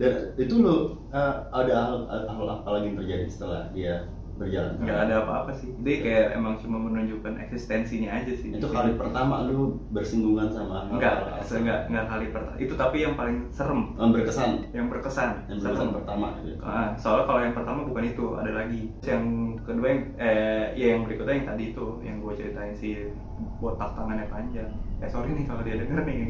dan 0.00 0.32
itu 0.40 0.54
lo 0.64 0.96
eh, 1.12 1.34
ada 1.52 1.74
hal, 1.76 1.96
hal 2.08 2.46
apa 2.48 2.68
lagi 2.72 2.88
yang 2.88 2.98
terjadi 3.04 3.26
setelah 3.28 3.68
dia 3.76 4.08
berjalan? 4.40 4.72
Nggak 4.80 4.98
ada 5.04 5.14
apa-apa 5.20 5.52
sih. 5.52 5.68
Dia 5.84 5.96
kayak 6.00 6.26
emang 6.40 6.56
cuma 6.56 6.80
menunjukkan 6.80 7.36
eksistensinya 7.44 8.08
aja 8.08 8.32
sih. 8.32 8.56
Itu 8.56 8.72
kali 8.72 8.96
pertama 8.96 9.44
lu 9.44 9.76
bersinggungan 9.92 10.48
sama 10.48 10.88
hal 10.88 10.96
enggak 10.96 11.14
asal. 11.36 11.60
enggak 11.60 11.92
enggak 11.92 12.06
kali 12.08 12.26
pertama. 12.32 12.56
Itu 12.56 12.74
tapi 12.80 12.96
yang 13.04 13.14
paling 13.20 13.52
serem. 13.52 13.92
Yang 14.00 14.10
berkesan? 14.16 14.50
Yang 14.72 14.86
berkesan. 14.88 15.30
Yang 15.52 15.58
berkesan 15.60 15.76
serem. 15.76 15.96
pertama 16.00 16.26
gitu 16.40 16.56
Ah, 16.64 16.96
soalnya 16.96 17.24
kalau 17.28 17.40
yang 17.44 17.52
pertama 17.52 17.80
bukan 17.84 18.04
itu 18.08 18.24
ada 18.40 18.52
lagi. 18.56 18.82
Yang 19.04 19.24
kedua 19.68 19.86
yang 19.92 20.02
eh 20.16 20.66
ya 20.72 20.86
yang 20.96 21.00
berikutnya 21.04 21.34
yang 21.36 21.48
tadi 21.52 21.64
itu 21.76 21.86
yang 22.00 22.16
gue 22.24 22.32
ceritain 22.32 22.72
si 22.72 23.12
botak 23.60 23.92
tangannya 23.92 24.24
panjang. 24.32 24.72
Eh 25.04 25.08
sorry 25.12 25.36
nih 25.36 25.44
kalau 25.44 25.60
dia 25.60 25.76
denger 25.76 26.00
nih 26.08 26.20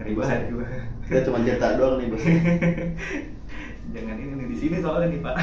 ngeri 0.00 0.12
banget. 0.16 0.40
Juga 0.48 0.64
kita 1.04 1.20
cuma 1.28 1.38
cerita 1.44 1.76
doang 1.76 1.94
nih 2.00 2.06
bos. 2.08 2.24
Jangan 3.94 4.16
ini 4.16 4.32
nih 4.38 4.46
di 4.48 4.56
sini 4.56 4.76
soalnya 4.80 5.06
nih 5.12 5.20
pak. 5.20 5.36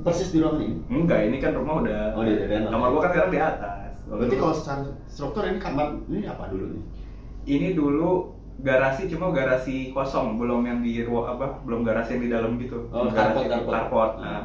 Persis 0.00 0.32
di 0.32 0.38
ruang 0.40 0.56
ini? 0.62 0.76
Enggak 0.88 1.20
ini 1.28 1.36
kan 1.38 1.52
rumah 1.52 1.82
udah 1.82 2.16
Oh, 2.16 2.24
di 2.24 2.32
renov. 2.38 2.72
kamar 2.72 2.88
gua 2.88 3.00
kan 3.02 3.10
sekarang 3.12 3.32
di 3.32 3.40
atas. 3.40 3.92
Berarti 4.04 4.36
kalau 4.36 4.54
secara 4.54 4.80
struktur 5.08 5.42
ini 5.44 5.58
kamar 5.58 5.86
ini 6.06 6.24
apa 6.24 6.48
dulu 6.48 6.64
nih? 6.72 6.84
Ini 7.44 7.68
dulu 7.76 8.10
garasi 8.62 9.10
cuma 9.10 9.34
garasi 9.34 9.90
kosong 9.90 10.38
belum 10.38 10.62
yang 10.64 10.78
di 10.80 11.02
ruang 11.02 11.26
apa 11.26 11.58
belum 11.66 11.82
garasi 11.82 12.16
yang 12.16 12.22
di 12.22 12.30
dalam 12.32 12.56
gitu. 12.56 12.86
Oh, 12.94 13.10
garasi 13.10 13.44
carport, 13.44 13.50
carport. 13.50 13.72
carport. 13.74 14.12
Ah. 14.20 14.24
Nah, 14.24 14.44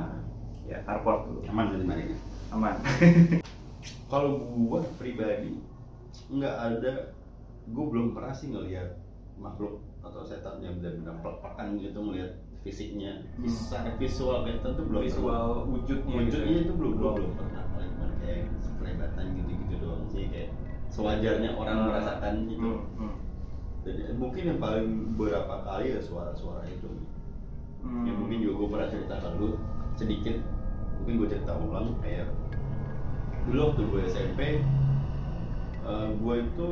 ya 0.67 0.77
carport 0.83 1.19
dulu 1.29 1.39
aman 1.47 1.65
dari 1.71 1.83
mana 1.87 2.01
ini 2.03 2.15
aman. 2.51 2.73
Kalau 4.11 4.31
gua 4.41 4.81
pribadi 4.97 5.55
nggak 6.29 6.55
ada 6.57 6.93
gua 7.69 7.85
belum 7.87 8.07
pernah 8.11 8.31
sih 8.31 8.49
ngelihat 8.49 8.89
makhluk 9.35 9.79
atau 9.99 10.21
setan 10.21 10.59
yang 10.59 10.77
benar-benar 10.77 11.15
pelak-pelakan 11.19 11.77
gitu 11.77 11.99
ngelihat 11.99 12.31
fisiknya 12.59 13.23
Hmm. 13.35 13.47
secara 13.47 13.95
visual 13.95 14.43
kayak 14.43 14.59
tentu 14.59 14.81
belum 14.83 15.01
visual 15.01 15.45
wujudnya 15.65 16.11
wujudnya 16.13 16.51
gitu. 16.53 16.63
itu 16.65 16.73
belum 16.75 16.93
belum 16.93 17.13
belum 17.15 17.31
pernah 17.33 17.63
paling 17.69 17.91
cuma 17.93 18.07
kayak 18.19 18.39
sekelebatan 18.59 19.25
gitu-gitu 19.33 19.75
doang 19.79 20.03
sih 20.05 20.27
kayak 20.27 20.49
sewajarnya 20.89 21.49
orang 21.53 21.77
Ah. 21.77 21.85
merasakan 21.87 22.33
gitu 22.45 22.67
Hmm, 22.67 22.83
hmm. 22.99 23.13
jadi 23.81 24.01
mungkin 24.13 24.43
yang 24.45 24.59
paling 24.59 24.85
beberapa 25.15 25.55
kali 25.63 25.85
ya 25.89 25.99
suara-suara 25.99 26.67
itu 26.67 26.89
Hmm. 27.79 28.03
ya 28.03 28.11
mungkin 28.11 28.37
juga 28.39 28.53
gue 28.57 28.69
pernah 28.69 28.89
cerita 28.91 29.15
ke 29.15 29.29
lu 29.39 29.49
sedikit 29.95 30.35
mungkin 30.99 31.13
gue 31.15 31.27
cerita 31.29 31.51
ulang 31.55 31.95
kayak 31.97 32.27
dulu 33.45 33.59
waktu 33.65 33.81
gue 33.85 34.01
SMP 34.05 34.39
eh, 35.89 36.07
gue 36.13 36.35
itu 36.45 36.69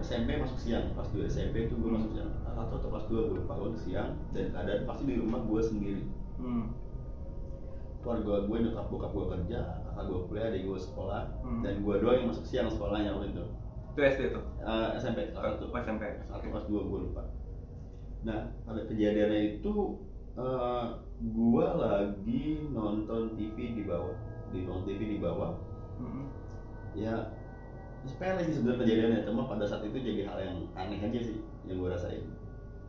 SMP 0.00 0.40
masuk 0.40 0.58
siang. 0.58 0.96
Pas 0.96 1.06
gue 1.12 1.24
SMP 1.28 1.68
itu 1.68 1.74
gue 1.76 1.90
masuk 1.92 2.10
siang. 2.16 2.30
Kelas 2.40 2.54
satu 2.56 2.74
atau 2.80 2.88
kelas 2.88 3.06
dua 3.12 3.20
gue 3.28 3.36
lupa. 3.44 3.52
Gue 3.60 3.70
siang 3.76 4.10
dan 4.32 4.44
keadaan 4.50 4.82
pasti 4.88 5.02
di 5.04 5.14
rumah 5.20 5.40
gue 5.44 5.60
sendiri. 5.62 6.02
Hmm. 6.36 6.72
keluarga 8.06 8.46
gue 8.46 8.56
nyokap 8.62 8.86
bokap 8.86 9.10
gue 9.10 9.26
kerja 9.34 9.82
kakak 9.82 10.04
gue 10.06 10.18
kuliah 10.30 10.46
adik 10.46 10.62
gue 10.62 10.78
sekolah 10.78 11.22
Hmm. 11.42 11.58
dan 11.66 11.82
gue 11.82 11.94
doang 11.98 12.16
yang 12.22 12.28
masuk 12.30 12.46
siang 12.46 12.70
sekolahnya 12.70 13.10
waktu 13.18 13.34
itu. 13.34 13.44
Itu 13.90 13.98
SD 13.98 14.22
tuh? 14.30 14.44
Eh, 14.62 14.88
SMP 14.94 15.34
kelas 15.34 15.58
satu 15.58 15.74
pas 15.74 15.82
SMP 15.82 16.06
satu 16.30 16.46
kelas 16.46 16.66
dua 16.70 16.80
gue 16.86 16.98
lupa. 17.10 17.22
Nah 18.22 18.54
pada 18.62 18.86
kejadiannya 18.86 19.58
itu 19.58 19.74
eh, 20.38 20.84
gue 21.18 21.66
lagi 21.66 22.44
nonton 22.70 23.34
TV 23.34 23.74
di 23.74 23.82
bawah. 23.82 24.14
Di 24.54 24.62
nonton 24.62 24.86
TV 24.86 25.00
di 25.16 25.18
bawah. 25.18 25.58
Hmm. 25.98 26.30
ya 26.94 27.26
sepele 28.06 28.40
sih 28.42 28.54
sebenarnya 28.56 28.80
kejadiannya 28.82 29.20
cuma 29.26 29.42
pada 29.44 29.64
saat 29.66 29.82
itu 29.82 29.98
jadi 29.98 30.20
hal 30.30 30.38
yang 30.40 30.56
aneh 30.74 30.98
aja 31.02 31.20
sih 31.20 31.38
yang 31.66 31.82
gue 31.82 31.90
rasain. 31.90 32.22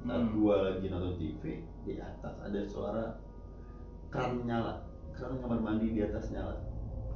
Saat 0.05 0.21
Hmm. 0.23 0.31
gue 0.31 0.55
lagi 0.55 0.85
nonton 0.87 1.13
TV 1.17 1.43
di 1.83 1.93
atas 1.97 2.33
ada 2.39 2.59
suara 2.63 3.05
keran 4.07 4.45
nyala. 4.45 4.85
Keran 5.11 5.41
kamar 5.41 5.59
mandi 5.59 5.91
di 5.91 6.01
atas 6.05 6.29
nyala. 6.29 6.55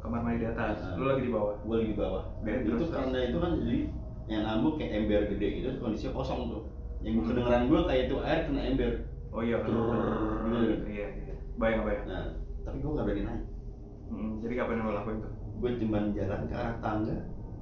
Kamar 0.02 0.26
mandi 0.26 0.42
di 0.44 0.48
atas. 0.50 0.82
Ah. 0.82 0.98
lu 0.98 1.06
lagi 1.08 1.30
di 1.30 1.32
bawah? 1.32 1.56
gue 1.62 1.76
lagi 1.78 1.90
di 1.94 1.98
bawah. 1.98 2.24
Dan 2.42 2.54
terus, 2.66 2.66
itu 2.66 2.76
terus. 2.84 2.92
karena 2.92 3.20
itu 3.30 3.38
kan 3.38 3.52
jadi 3.62 3.80
yang 4.30 4.42
nambuk 4.46 4.74
kayak 4.82 4.92
ember 4.98 5.22
gede 5.30 5.48
gitu 5.62 5.68
kondisinya 5.78 6.14
kosong 6.18 6.42
tuh. 6.50 6.64
Yang 7.06 7.14
kedengeran 7.30 7.64
gue 7.70 7.80
kayak 7.86 8.04
itu 8.10 8.16
air 8.26 8.40
kena 8.50 8.62
ember. 8.66 8.92
Oh 9.32 9.42
iya 9.46 9.58
kan 9.64 9.70
Trrrr. 9.72 10.84
iya 10.90 11.08
iya. 11.16 11.36
Bayang 11.56 11.82
bayang. 11.88 12.06
Nah 12.10 12.26
tapi 12.66 12.78
gue 12.82 12.92
nggak 12.92 13.06
berani 13.08 13.24
naik. 13.26 13.44
Hmm, 14.12 14.32
jadi 14.44 14.54
kapan 14.60 14.76
yang 14.82 14.88
lo 14.92 14.94
lakuin 15.00 15.18
tuh? 15.24 15.34
Gue 15.62 15.72
cuman 15.80 16.04
jalan 16.12 16.42
ke 16.50 16.56
arah 16.58 16.76
tangga 16.84 17.16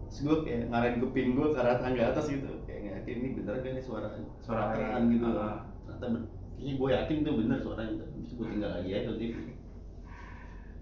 terus 0.10 0.20
gue 0.22 0.38
kayak 0.42 0.62
ngarahin 0.68 0.98
kuping 1.00 1.28
gue 1.34 1.48
ke 1.54 1.58
arah 1.58 1.78
tangga 1.78 2.04
atas 2.10 2.26
gitu 2.28 2.50
kayak 2.66 2.82
yakin 3.00 3.16
ini 3.16 3.28
bener 3.38 3.62
gak 3.62 3.74
nih 3.78 3.84
suara 3.84 4.10
Suara 4.42 4.74
keran 4.74 5.14
gitu 5.14 5.26
Ah. 5.30 5.62
ternyata 5.86 6.26
kayaknya 6.58 6.74
gue 6.76 6.90
yakin 6.92 7.18
tuh 7.22 7.34
bener 7.38 7.58
suaranya 7.62 7.94
terus 8.04 8.32
gue 8.34 8.46
tinggal 8.50 8.72
lagi 8.74 8.90
aja 8.92 9.08
tuh 9.08 9.18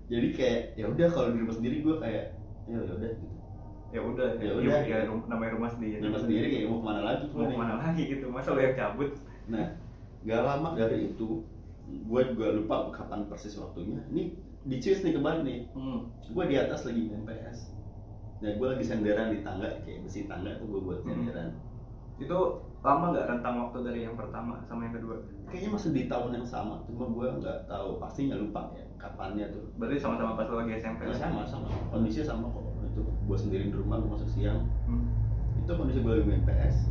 jadi 0.07 0.27
kayak 0.31 0.61
ya 0.73 0.85
udah 0.87 1.07
kalau 1.11 1.29
di 1.35 1.39
rumah 1.43 1.53
sendiri 1.53 1.83
gue 1.83 1.95
kayak 1.99 2.25
ya 2.65 2.77
udah 2.79 2.95
gitu 2.95 3.27
ya 3.87 4.01
udah 4.03 4.27
Ya 4.35 4.43
ya 4.43 4.53
udah. 4.55 4.79
ya 4.83 4.97
rum- 5.05 5.27
namanya 5.27 5.51
rumah 5.55 5.71
sendiri 5.71 5.99
di 5.99 6.05
rumah 6.05 6.19
sendiri 6.19 6.45
kayak 6.47 6.65
mau 6.67 6.79
ke 6.79 6.85
mana 6.87 7.01
lagi 7.03 7.23
mau 7.27 7.43
nih? 7.43 7.51
ke 7.51 7.59
mana 7.59 7.75
lagi 7.77 8.03
gitu 8.07 8.25
masa 8.27 8.49
lo 8.51 8.59
yang 8.59 8.75
cabut 8.75 9.11
Nah, 9.47 9.63
gak 10.27 10.43
lama 10.43 10.75
dari 10.75 11.07
itu, 11.07 11.39
gue 11.87 12.21
juga 12.35 12.51
lupa 12.51 12.91
kapan 12.91 13.31
persis 13.31 13.55
waktunya. 13.55 14.03
Ini 14.11 14.35
di 14.67 14.75
nih 14.75 15.15
kemarin 15.15 15.47
nih, 15.47 15.59
hmm. 15.71 15.99
gue 16.35 16.43
di 16.51 16.55
atas 16.59 16.83
lagi 16.83 17.07
main 17.07 17.23
PS. 17.23 17.71
Nah, 18.37 18.51
gue 18.53 18.67
lagi 18.69 18.85
senderan 18.85 19.33
di 19.33 19.41
tangga, 19.41 19.81
kayak 19.81 20.05
besi 20.05 20.29
tangga 20.29 20.53
tuh 20.61 20.69
gue 20.69 20.81
buat 20.81 20.99
Hmm. 21.01 21.25
senderan. 21.25 21.49
itu 22.17 22.33
lama 22.81 23.13
nggak 23.13 23.29
rentang 23.29 23.55
waktu 23.61 23.77
dari 23.85 23.99
yang 24.01 24.17
pertama 24.17 24.57
sama 24.65 24.89
yang 24.89 24.97
kedua 24.97 25.21
Kayaknya 25.45 25.69
masih 25.69 25.89
di 25.93 26.03
tahun 26.09 26.33
yang 26.33 26.47
sama, 26.49 26.81
cuma 26.89 27.05
gue 27.07 27.27
nggak 27.37 27.69
tahu 27.69 28.01
pastinya 28.01 28.33
lupa 28.35 28.73
ya 28.73 28.81
kapannya 28.97 29.45
tuh. 29.53 29.69
berarti 29.77 30.01
sama-sama 30.01 30.33
pas 30.33 30.49
lagi 30.49 30.81
SMP 30.81 31.05
Nah, 31.05 31.13
sama 31.13 31.45
sama, 31.45 31.69
kondisinya 31.93 32.25
sama 32.25 32.49
kok. 32.49 32.65
Itu 32.89 33.01
gue 33.05 33.37
sendiri 33.37 33.63
di 33.69 33.75
rumah, 33.77 34.01
gue 34.01 34.09
masuk 34.09 34.29
siang. 34.33 34.65
Hmm. 34.89 35.13
Itu 35.61 35.77
kondisi 35.77 36.01
gue 36.01 36.09
lagi 36.11 36.25
main 36.25 36.41
PS. 36.41 36.89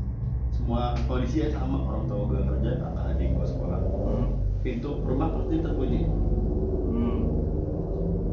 Semua 0.48 0.94
kondisinya 1.04 1.48
sama, 1.50 1.76
orang 1.82 2.06
tua 2.06 2.22
gue 2.30 2.40
kerja, 2.46 2.70
kakak 2.78 3.04
adik 3.10 3.28
gue 3.34 3.46
sekolah. 3.50 3.80
Hmm. 3.82 4.26
Pintu 4.62 4.90
rumah 5.02 5.28
pasti 5.34 5.58
terkunci. 5.58 6.00
Hmm. 6.86 7.18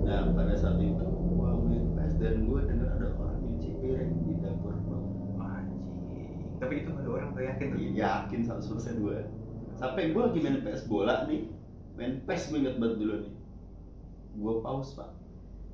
Nah 0.03 0.29
pada 0.31 0.53
saat 0.53 0.77
itu 0.77 1.05
gua 1.33 1.57
main 1.57 1.89
PS 1.95 2.13
dan 2.17 2.45
gua 2.45 2.61
dengar 2.61 2.89
ada 2.93 3.07
orang 3.15 3.37
nyuci 3.41 3.69
piring 3.77 4.13
di 4.21 4.33
dapur 4.37 4.77
gua. 4.79 4.99
Anjing. 5.39 6.61
Tapi 6.73 6.81
itu 6.81 6.91
ada 6.97 7.09
orang 7.11 7.29
gak 7.31 7.45
yakin 7.45 7.65
tuh 7.69 7.77
Iya, 7.77 7.93
Yakin 8.25 8.41
100% 8.49 9.01
gua. 9.05 9.17
Sampai 9.73 10.09
gua 10.09 10.21
lagi 10.29 10.39
main 10.41 10.57
PS 10.59 10.81
bola 10.89 11.15
nih, 11.29 11.41
main 11.93 12.11
PS 12.25 12.43
gua 12.49 12.57
inget 12.59 12.75
banget 12.81 12.95
dulu 12.97 13.13
nih. 13.21 13.33
Gua 14.33 14.53
pause 14.59 14.97
pak. 14.97 15.09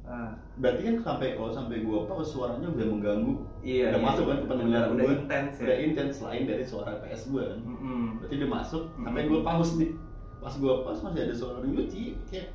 ah. 0.03 0.35
Berarti 0.57 0.81
kan 0.83 0.95
sampai 0.99 1.39
kalau 1.39 1.51
sampai 1.55 1.87
gua 1.87 2.03
pause 2.03 2.35
suaranya 2.35 2.67
udah 2.67 2.87
mengganggu, 2.89 3.33
iya 3.61 3.95
udah 3.95 3.99
iya. 3.99 4.07
masuk 4.11 4.25
kan 4.27 4.37
ke 4.37 4.47
pendengaran 4.47 4.89
udah 4.91 5.05
gua. 5.05 5.15
intens 5.15 5.51
ya 5.55 5.63
udah 5.63 5.77
intens 5.79 6.15
lain 6.19 6.43
dari 6.43 6.65
suara 6.67 6.91
PS 6.99 7.21
gua 7.31 7.43
kan. 7.47 7.59
Mm-mm. 7.63 8.03
Berarti 8.19 8.33
udah 8.35 8.49
masuk, 8.51 8.83
sampai 8.99 9.21
Hmm. 9.23 9.29
gua 9.31 9.39
pause 9.47 9.73
nih. 9.79 9.91
Pas 10.39 10.53
gua 10.55 10.73
pause 10.83 10.99
masih 10.99 11.21
ada 11.23 11.35
suara 11.35 11.57
nyuci 11.63 12.03
kayak 12.27 12.47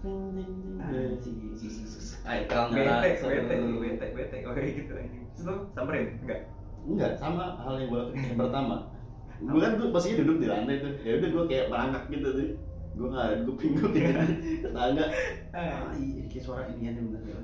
ting, 0.00 0.32
ting, 0.36 0.52
ting. 0.52 0.76
Anjing. 0.80 1.84
Kayak 2.20 2.44
keran 2.48 2.68
nyala. 2.72 2.96
bete 3.00 3.24
bete 3.24 3.54
bete 3.80 4.06
bete 4.12 4.36
oh 4.44 4.52
kayak 4.52 4.68
gitu 4.76 4.92
anjing 4.92 5.24
terus 5.32 5.44
lo 5.44 5.54
samperin 5.72 6.06
enggak 6.84 7.12
sama 7.14 7.56
hal 7.58 7.74
yang 7.76 7.88
gue 7.88 8.02
yang 8.16 8.38
pertama. 8.44 8.76
Gue 9.40 9.60
kan 9.60 9.72
tuh 9.74 9.88
pastinya 9.88 10.20
duduk 10.24 10.36
di 10.38 10.46
lantai 10.46 10.76
tuh. 10.78 10.92
Ya 11.00 11.12
udah 11.16 11.28
gue 11.28 11.44
kayak 11.48 11.66
merangkak 11.68 12.04
gitu 12.08 12.28
tuh. 12.30 12.48
Gue 12.90 13.06
nggak 13.08 13.24
ada 13.24 13.36
gue 13.40 13.54
kayak 13.90 14.14
ke 14.60 14.68
tangga. 14.76 15.04
Ah, 15.50 15.90
iya 15.94 16.22
kayak 16.26 16.44
suara 16.44 16.62
ini 16.68 16.84
ada 16.88 17.00
bener 17.00 17.22
ya. 17.24 17.36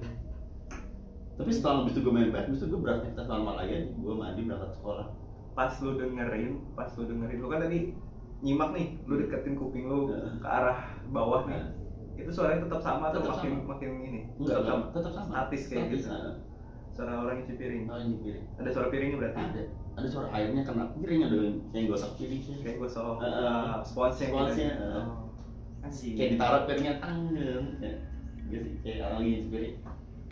Tapi 1.36 1.50
setelah 1.52 1.84
habis 1.84 1.92
itu 1.92 2.00
gue 2.00 2.12
main 2.12 2.32
itu 2.48 2.64
gue 2.64 2.80
beraktivitas 2.80 3.26
normal 3.26 3.54
lagi 3.56 3.72
aja. 3.76 3.88
Gue 3.92 4.14
mandi 4.14 4.40
berangkat 4.44 4.72
sekolah. 4.74 5.06
pas 5.56 5.72
lu 5.80 5.96
dengerin 5.96 6.60
pas 6.76 6.84
lu 7.00 7.08
dengerin 7.08 7.40
lu 7.40 7.48
kan 7.48 7.64
tadi 7.64 7.96
nyimak 8.44 8.76
nih 8.76 9.00
lu 9.08 9.16
deketin 9.16 9.56
kuping 9.56 9.88
lu 9.88 10.12
ke 10.12 10.44
arah 10.44 10.84
bawah 11.08 11.48
nih 11.48 11.72
itu 12.12 12.28
suaranya 12.28 12.68
tetap 12.68 12.84
sama 12.84 13.08
atau 13.08 13.24
Tetap 13.24 13.40
makin 13.40 13.50
sama. 13.56 13.64
makin 13.72 13.90
ini 14.04 14.20
enggak, 14.36 14.60
tetap 14.60 14.80
tetap 14.92 15.12
sama. 15.16 15.28
statis 15.32 15.62
kayak 15.72 15.80
Statis, 15.88 15.96
gitu 15.96 16.08
nah. 16.12 16.34
Suara 16.96 17.12
orang 17.20 17.44
nyuci 17.44 17.54
piring 17.60 17.84
oh 17.92 17.98
ini 18.00 18.16
piring 18.24 18.44
ada 18.56 18.68
suara 18.72 18.88
piringnya 18.88 19.16
berarti? 19.20 19.40
Ada. 19.44 19.62
Ada 20.00 20.08
suara 20.08 20.28
airnya 20.32 20.62
kena 20.64 20.84
piring 20.96 21.20
ada 21.28 21.36
yang 21.76 21.84
gosok 21.92 22.10
piringnya 22.16 22.56
kayak 22.64 22.76
Eh, 22.80 23.28
eh. 23.28 23.72
sponsnya 23.84 24.26
gitu 24.32 24.36
Sponsnya. 24.40 24.70
Oh. 24.96 25.28
Kayak 26.16 26.30
ditaruh 26.34 26.62
piringnya 26.64 26.94
tangan 26.98 27.36
ya 27.36 27.92
gitu 28.48 28.66
sih. 28.72 28.78
Kayak 28.80 28.98
orang 29.12 29.18
lagi 29.20 29.34
piring 29.52 29.76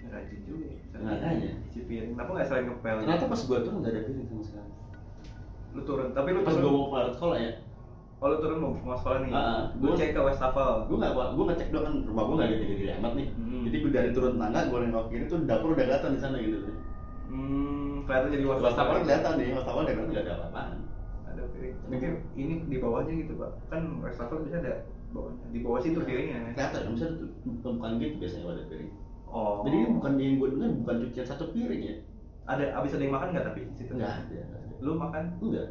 rajin 0.05 0.41
juga 0.47 0.67
ya. 0.71 0.79
Makanya. 1.01 1.51
nyuci 1.61 1.81
piring 1.85 2.11
kenapa 2.17 2.31
nggak 2.33 2.47
selain 2.49 2.65
ngepel? 2.73 2.97
Ternyata 3.05 3.27
pas 3.29 3.41
gua 3.45 3.59
turun 3.61 3.79
nggak 3.85 3.93
ada 3.93 4.03
piring 4.09 4.27
sama 4.33 4.43
sekali. 4.49 4.71
Lu 5.75 5.81
turun 5.85 6.09
tapi 6.17 6.29
lu 6.33 6.41
pas 6.41 6.55
turun. 6.57 6.65
gua 6.65 6.73
mau 6.73 6.89
ke 6.89 7.13
sekolah 7.21 7.39
ya 7.41 7.53
oh 8.25 8.33
lu 8.33 8.37
turun 8.41 8.57
mau 8.57 8.73
mau 8.73 8.97
sekolah 8.97 9.21
nih? 9.21 9.31
Lu 9.77 9.93
Gua- 9.93 9.99
cek 10.01 10.17
ke 10.17 10.21
Westafel 10.25 10.89
gua 10.89 10.97
nggak 10.97 11.13
gua 11.37 11.45
ngecek 11.53 11.69
doang 11.69 11.85
kan 11.85 11.95
rumah 12.09 12.25
gua 12.25 12.35
nggak 12.41 12.49
ada 12.49 12.57
gede-gede 12.57 12.93
amat 12.97 13.13
nih. 13.21 13.27
Hmm. 13.37 13.63
jadi 13.69 13.77
gua 13.85 13.91
dari 13.93 14.11
turun 14.17 14.35
tangga 14.41 14.61
gua 14.73 14.79
nengok 14.81 15.05
kiri 15.13 15.25
tuh 15.29 15.39
dapur 15.45 15.69
udah 15.77 15.85
kelihatan 15.85 16.11
di 16.17 16.21
sana 16.25 16.37
gitu. 16.41 16.57
Hmm 17.29 17.95
kelihatan 18.09 18.29
jadi 18.33 18.45
Wastafel 18.49 18.65
Westafel 18.73 18.97
kelihatan 19.05 19.33
nih 19.37 19.49
Wastafel 19.53 19.83
udah 19.85 19.93
kelihatan. 19.93 20.09
Nggak 20.09 20.25
ada 20.25 20.33
apa-apaan. 20.41 20.77
Ada 21.29 21.43
piring 21.53 21.75
tapi 21.85 21.97
kayak 22.01 22.17
ini 22.41 22.55
di 22.65 22.77
bawahnya 22.81 23.13
gitu 23.13 23.33
pak. 23.37 23.51
Kan 23.69 23.83
Westafel 24.01 24.39
bisa 24.41 24.57
ada 24.65 24.75
bawahnya. 25.13 25.45
Di 25.53 25.59
bawah 25.61 25.81
situ 25.85 25.99
piringnya 26.01 26.39
kelihatan 26.57 26.81
bisa 26.97 27.07
tuh 27.21 27.29
bukan 27.77 27.91
gitu 28.01 28.15
biasanya 28.25 28.45
ada 28.57 28.65
piring. 28.73 28.91
Oh. 29.29 29.61
Jadi 29.69 29.77
ini 29.77 29.89
bukan 30.01 30.13
yang 30.17 30.35
gua 30.41 30.49
dengar 30.49 30.71
bukan 30.81 30.97
cucian 31.05 31.27
satu 31.29 31.45
piring 31.53 31.83
ya? 31.85 31.97
Ada 32.49 32.73
abis 32.81 32.97
ada 32.97 33.05
yang 33.05 33.15
makan 33.21 33.29
nggak 33.37 33.45
tapi 33.53 33.61
situ? 33.77 33.93
Nggak 33.93 34.13
ada. 34.17 34.41
lu 34.81 34.97
makan? 34.97 35.25
Enggak 35.45 35.69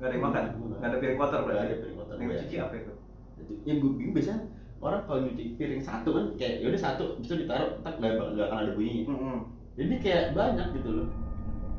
nggak 0.00 0.08
ada 0.08 0.16
yang 0.16 0.24
makan? 0.24 0.42
Nggak 0.56 0.88
ada. 0.88 0.96
Piring 0.96 1.18
kotor 1.20 1.40
Nggak 1.44 1.46
berarti? 1.52 1.68
ada 1.68 1.76
piring 1.76 1.96
kotor, 2.00 2.14
yang 2.16 2.26
nggak 2.26 2.40
cuci 2.40 2.56
apa 2.56 2.74
itu? 2.80 2.92
Jadi, 3.36 3.52
yang 3.68 3.76
gue 3.84 3.90
bingung 4.00 4.14
biasanya 4.16 4.40
orang 4.80 5.02
kalau 5.04 5.20
nyuci 5.28 5.44
piring 5.60 5.82
satu 5.84 6.08
kan 6.16 6.24
kayak 6.40 6.54
yaudah 6.64 6.80
satu 6.80 7.04
bisa 7.20 7.34
ditaruh 7.36 7.70
tak 7.84 7.94
nggak 8.00 8.12
nggak 8.16 8.46
akan 8.48 8.58
ada 8.64 8.72
bunyinya. 8.72 9.12
Hmm. 9.12 9.40
jadi 9.76 9.94
kayak 10.00 10.24
banyak 10.32 10.68
gitu 10.80 10.90
loh. 10.90 11.08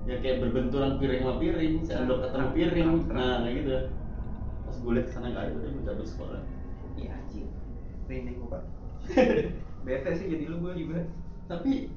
Ya 0.05 0.15
kayak 0.21 0.37
berbenturan 0.45 1.01
piring 1.01 1.21
sama 1.25 1.35
piring 1.41 1.73
sendok 1.81 2.19
ketemu 2.25 2.47
piring. 2.53 2.89
nah 3.09 3.41
kayak 3.41 3.55
gitu. 3.57 3.71
Pas 4.69 4.75
gue 4.77 4.91
lihat 4.93 5.05
ke 5.09 5.11
sana 5.17 5.27
nggak 5.33 5.43
ada 5.49 5.53
udah 5.57 5.69
gue 5.73 5.83
cabut 5.89 6.07
sekolah. 6.07 6.41
Iya 7.01 7.09
anjing. 7.17 7.49
Rinding 8.05 8.35
gua 8.37 8.47
pak. 8.53 8.63
Bete 9.85 10.09
sih 10.13 10.27
jadi 10.29 10.45
lu 10.45 10.61
gua 10.61 10.77
juga. 10.77 11.09
Tapi 11.49 11.89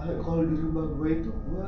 kalau 0.00 0.42
di 0.48 0.56
rumah 0.56 0.86
gue 0.96 1.08
itu 1.12 1.28
gue 1.28 1.66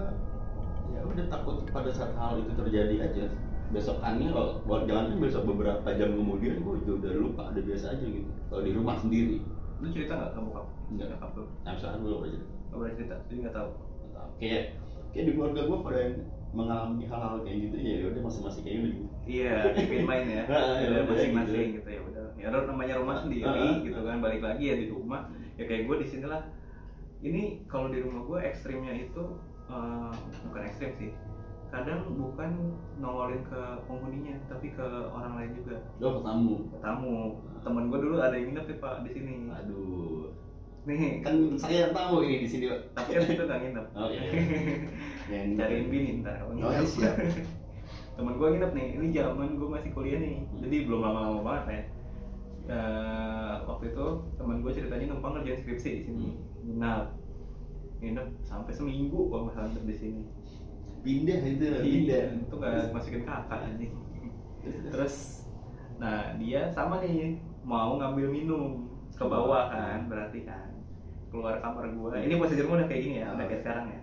ya 0.92 1.00
udah 1.02 1.24
takut 1.28 1.56
pada 1.68 1.90
saat 1.90 2.12
hal 2.14 2.38
itu 2.38 2.52
terjadi 2.54 2.96
aja. 3.02 3.24
Besokannya 3.72 4.28
kalau 4.28 4.60
buat 4.62 4.84
jalan 4.84 5.16
kan 5.16 5.18
besok 5.18 5.42
beberapa 5.48 5.88
jam 5.96 6.12
kemudian 6.12 6.60
gue 6.60 6.74
juga 6.84 6.92
udah 7.00 7.12
lupa 7.16 7.42
udah 7.50 7.62
biasa 7.64 7.96
aja 7.96 8.04
gitu. 8.04 8.28
Kalau 8.48 8.62
di 8.62 8.72
rumah 8.76 8.96
sendiri. 9.00 9.40
Lu 9.80 9.88
cerita 9.88 10.12
nggak 10.14 10.30
ke 10.36 10.40
bokap? 10.44 10.66
Nggak. 10.92 11.06
nyokap 11.16 11.30
lu? 11.34 11.44
Nah 11.64 11.70
misalkan 11.72 11.98
gue 12.00 12.10
lupa 12.12 12.24
aja. 12.28 12.38
Nggak 12.38 12.76
boleh 12.78 12.92
cerita 12.94 13.14
jadi 13.26 13.38
nggak 13.42 13.56
tahu. 13.56 13.70
Kayak 14.36 14.62
kayak 15.12 15.24
di 15.24 15.32
keluarga 15.32 15.60
gue 15.64 15.78
pada 15.80 15.98
yang 16.00 16.14
mengalami 16.52 17.04
hal-hal 17.08 17.34
kayak 17.48 17.58
gitu 17.64 17.76
ya 17.80 17.94
udah 18.12 18.22
masing-masing 18.28 18.62
kayak 18.68 18.78
gitu. 18.84 19.02
Iya 19.24 19.54
keep 19.72 19.90
in 19.90 20.04
mind 20.04 20.26
ya. 20.28 20.42
Ah, 20.52 20.76
ya 20.76 20.86
Udah 20.92 21.00
udah, 21.00 21.04
masing-masing 21.16 21.66
gitu. 21.72 21.76
gitu 21.80 21.88
ya 21.88 22.00
udah. 22.04 22.26
Ya 22.36 22.46
udah 22.52 22.62
namanya 22.68 22.94
rumah 23.00 23.16
sendiri 23.24 23.44
Ah, 23.48 23.56
ah. 23.56 23.76
gitu 23.80 24.00
kan. 24.04 24.16
Balik 24.20 24.42
lagi 24.44 24.64
ya 24.68 24.74
di 24.76 24.86
rumah. 24.92 25.20
Ya 25.56 25.64
kayak 25.64 25.88
gue 25.88 25.96
di 25.96 26.06
sini 26.12 26.26
lah. 26.28 26.42
Ini 27.22 27.42
kalau 27.64 27.88
di 27.88 28.04
rumah 28.04 28.20
gue 28.28 28.38
ekstrimnya 28.44 28.92
itu 28.98 29.24
eh, 29.72 30.10
bukan 30.48 30.62
ekstrim 30.68 30.92
sih. 31.00 31.10
Kadang 31.72 32.04
bukan 32.20 32.76
nongolin 33.00 33.40
ke 33.48 33.60
penghuninya 33.88 34.36
tapi 34.44 34.76
ke 34.76 34.86
orang 35.08 35.40
lain 35.40 35.50
juga. 35.56 35.76
Lo 35.96 36.20
ketemu 36.20 36.54
ke 36.68 36.76
tamu. 36.84 37.16
Temen 37.64 37.88
gue 37.88 37.98
dulu 38.04 38.14
ada 38.20 38.36
yang 38.36 38.52
nginep 38.52 38.66
nih 38.68 38.78
pak 38.78 38.94
di 39.08 39.10
sini. 39.16 39.34
Aduh. 39.48 40.28
Nih. 40.84 41.24
Kan 41.24 41.56
saya 41.56 41.88
yang 41.88 41.94
tahu 41.96 42.26
ini 42.26 42.44
di 42.44 42.48
sini 42.50 42.64
Pak. 42.68 42.80
tapi 42.92 43.10
kan 43.16 43.22
itu 43.24 43.44
nggak 43.48 43.60
nginep. 43.64 43.86
Oh 43.96 44.08
iya 44.12 44.22
yang 45.32 45.56
cariin 45.56 45.86
bini 45.88 46.10
ntar 46.20 46.44
oh 46.44 46.52
ya 46.58 46.84
siap. 46.84 47.16
Temen 48.20 48.36
gue 48.36 48.48
nginep 48.52 48.72
nih. 48.76 48.86
Ini 49.00 49.06
zaman 49.16 49.56
gue 49.56 49.68
masih 49.72 49.90
kuliah 49.96 50.20
nih. 50.20 50.44
Hmm. 50.44 50.60
jadi 50.60 50.76
belum 50.84 51.00
lama-lama 51.00 51.40
banget 51.40 51.64
ya. 51.64 51.82
Eh, 52.62 53.54
waktu 53.66 53.90
itu 53.90 54.06
temen 54.38 54.62
gue 54.62 54.70
ceritanya 54.70 55.10
numpang 55.10 55.34
ngerjain 55.34 55.58
skripsi 55.64 55.88
di 55.88 56.02
sini. 56.04 56.28
Hmm. 56.28 56.36
nginep 56.68 57.21
nginep 58.02 58.26
sampai 58.42 58.72
seminggu 58.74 59.30
kalau 59.30 59.46
nggak 59.46 59.54
salah 59.56 59.70
di 59.86 59.94
sini. 59.94 60.22
Pindah 61.02 61.38
itu 61.42 61.62
Iya, 61.62 61.78
pindah. 61.82 62.22
itu 62.42 62.54
nggak 62.58 62.90
masukin 62.90 63.22
kakak 63.22 63.60
anjing. 63.62 63.92
Terus 64.90 65.14
nah 66.02 66.34
dia 66.34 66.66
sama 66.74 66.98
nih 66.98 67.38
mau 67.62 67.94
ngambil 67.94 68.26
minum 68.26 68.90
ke 69.14 69.22
bawah 69.22 69.70
kan 69.70 70.10
berarti 70.10 70.42
kan. 70.42 70.74
Keluar 71.30 71.62
kamar 71.62 71.88
gua 71.94 72.18
ini 72.18 72.36
posisi 72.36 72.60
rumah 72.60 72.82
udah 72.82 72.88
kayak 72.90 73.02
gini 73.06 73.16
ya 73.22 73.30
udah 73.32 73.46
kayak 73.46 73.62
sekarang 73.62 73.86
ya. 73.88 74.00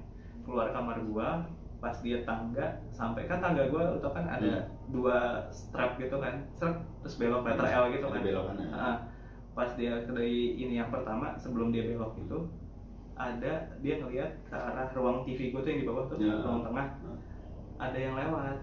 Keluar 0.47 0.71
kamar 0.71 0.97
gua 1.05 1.43
pas 1.79 1.95
dia 2.03 2.19
tangga 2.27 2.83
sampai 2.91 3.23
kan 3.23 3.39
tangga 3.39 3.67
gua 3.71 3.95
tau 3.99 4.11
kan 4.11 4.27
ada 4.27 4.67
dua 4.91 5.47
strap 5.47 5.95
gitu 5.95 6.19
kan 6.19 6.43
strap 6.51 6.83
terus 6.99 7.15
belok 7.15 7.47
letter 7.47 7.67
L 7.67 7.85
gitu 7.95 8.07
kan. 8.07 8.19
belokannya. 8.19 8.67
Ah, 8.71 8.95
pas 9.55 9.71
dia 9.75 10.03
dari 10.03 10.59
ini 10.59 10.75
yang 10.75 10.91
pertama 10.91 11.35
sebelum 11.39 11.71
dia 11.71 11.87
belok 11.87 12.19
itu 12.19 12.39
ada 13.19 13.53
dia 13.77 13.99
ngelihat 13.99 14.31
ke 14.43 14.55
arah 14.55 14.87
ruang 14.89 15.21
TV 15.21 15.51
gua 15.51 15.59
tuh 15.59 15.69
yang 15.69 15.81
di 15.81 15.87
bawah 15.87 16.03
tuh 16.07 16.15
Ya. 16.17 16.39
ruang 16.39 16.63
tengah. 16.63 16.87
Nah, 16.97 17.19
ada 17.77 17.97
yang 17.97 18.15
lewat 18.15 18.57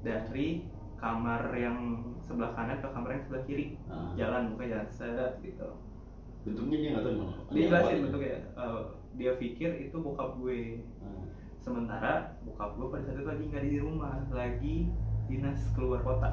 dari 0.00 0.68
kamar 0.94 1.48
yang 1.50 1.78
sebelah 2.18 2.52
kanan 2.52 2.78
ke 2.78 2.86
kamar 2.86 3.10
yang 3.10 3.22
sebelah 3.22 3.44
kiri. 3.44 3.66
Ah. 3.86 4.12
jalan 4.14 4.52
bukan 4.52 4.66
jalan 4.68 4.88
set 4.88 5.32
gitu. 5.40 5.68
Bentuknya 6.42 6.76
dia 6.78 6.90
nggak 6.92 7.02
tahu 7.02 7.12
gimana 7.14 7.32
dia 7.50 7.64
jelasin 7.66 7.98
bentuknya. 8.02 8.36
Eh, 8.54 8.82
dia 9.14 9.32
pikir 9.34 9.70
itu 9.80 9.96
bokap 9.96 10.36
gue. 10.36 10.84
Ah. 11.00 11.24
sementara 11.56 12.12
bokap 12.44 12.76
gue 12.76 12.86
pada 12.90 13.02
saat 13.02 13.16
itu 13.16 13.24
lagi 13.24 13.44
nggak 13.46 13.64
di 13.64 13.80
rumah 13.80 14.20
lagi 14.28 14.76
dinas 15.26 15.64
keluar 15.72 16.04
kota. 16.04 16.28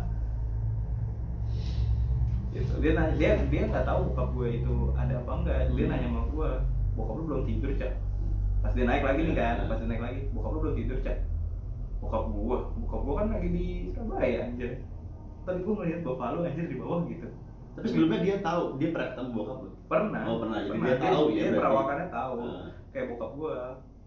Gitu. 2.52 2.74
Dia 2.84 2.92
nanya 2.92 3.16
dia 3.16 3.32
dia 3.48 3.64
nggak 3.66 3.88
tahu 3.88 4.12
bokap 4.12 4.30
gue 4.36 4.50
itu 4.60 4.74
ada 4.94 5.14
apa 5.18 5.32
enggak 5.34 5.60
dia 5.72 5.86
Hmm. 5.88 5.92
nanya 5.96 6.08
sama 6.12 6.22
gue 6.28 6.52
bokap 6.94 7.16
lu 7.18 7.24
belum 7.28 7.44
tidur 7.48 7.72
cak. 7.76 7.94
Pas 8.62 8.72
dia 8.76 8.86
naik 8.86 9.04
lagi 9.04 9.22
nih 9.26 9.36
kan. 9.36 9.56
Hmm. 9.64 9.70
pas 9.70 9.78
dia 9.80 9.88
naik 9.88 10.04
lagi 10.04 10.20
bokap 10.32 10.52
lu 10.54 10.60
belum 10.64 10.76
tidur 10.78 10.98
cak. 11.02 11.18
Bokap 12.02 12.24
gue 12.30 12.58
bokap 12.82 13.02
gue 13.06 13.14
kan 13.14 13.28
lagi 13.30 13.48
di 13.50 13.66
Surabaya 13.94 14.40
anjir 14.50 14.72
tadi 15.42 15.60
gue 15.66 15.74
ngeliat 15.74 16.02
bapak 16.06 16.28
lu 16.34 16.40
anjir 16.46 16.66
di 16.70 16.78
bawah 16.78 17.02
gitu. 17.10 17.28
Tapi 17.72 17.86
sebelumnya 17.88 18.20
dia 18.20 18.36
tahu 18.44 18.64
dia 18.78 18.90
pernah 18.92 19.08
ketemu 19.16 19.30
bokap 19.32 19.58
lu? 19.64 19.70
Pernah. 19.88 20.22
Oh, 20.28 20.38
pernah. 20.44 20.58
Jadi 20.60 20.80
dia 20.84 20.98
tahu 21.00 21.24
ya 21.32 21.42
dia 21.50 21.60
perawakannya 21.60 22.08
tahu. 22.12 22.34
Ah. 22.44 22.68
kayak 22.92 23.06
bokap 23.16 23.32
gue 23.40 23.56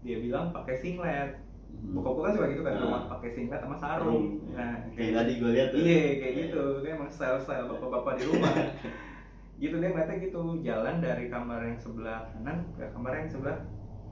dia 0.05 0.17
bilang 0.21 0.45
pakai 0.53 0.75
singlet. 0.79 1.31
Hmm. 1.75 1.91
bokap 1.97 2.11
gue 2.15 2.23
kan 2.23 2.33
suka 2.39 2.47
gitu 2.53 2.61
kan 2.63 2.73
Ah. 2.77 2.81
rumah 2.85 3.03
pakai 3.17 3.29
singlet 3.35 3.59
sama 3.59 3.75
sarung. 3.81 4.23
Nah 4.53 4.73
kayak 4.95 5.11
tadi 5.17 5.31
gue 5.41 5.49
lihat 5.51 5.67
tuh. 5.73 5.79
iya 5.81 6.01
kayak 6.21 6.33
gitu. 6.39 6.63
Dia 6.85 6.91
emang 6.95 7.09
style 7.11 7.39
style 7.41 7.65
bapak 7.67 7.89
bapak 7.89 8.13
di 8.21 8.23
rumah 8.29 8.53
gitu 9.55 9.75
dia 9.79 9.89
ngeliatnya 9.91 10.17
gitu. 10.19 10.41
Jalan 10.63 10.95
dari 10.99 11.25
kamar 11.31 11.59
yang 11.63 11.79
sebelah 11.79 12.27
kanan 12.35 12.57
ke 12.75 12.85
kamar 12.91 13.11
yang 13.15 13.29
sebelah 13.31 13.57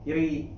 kiri. 0.04 0.52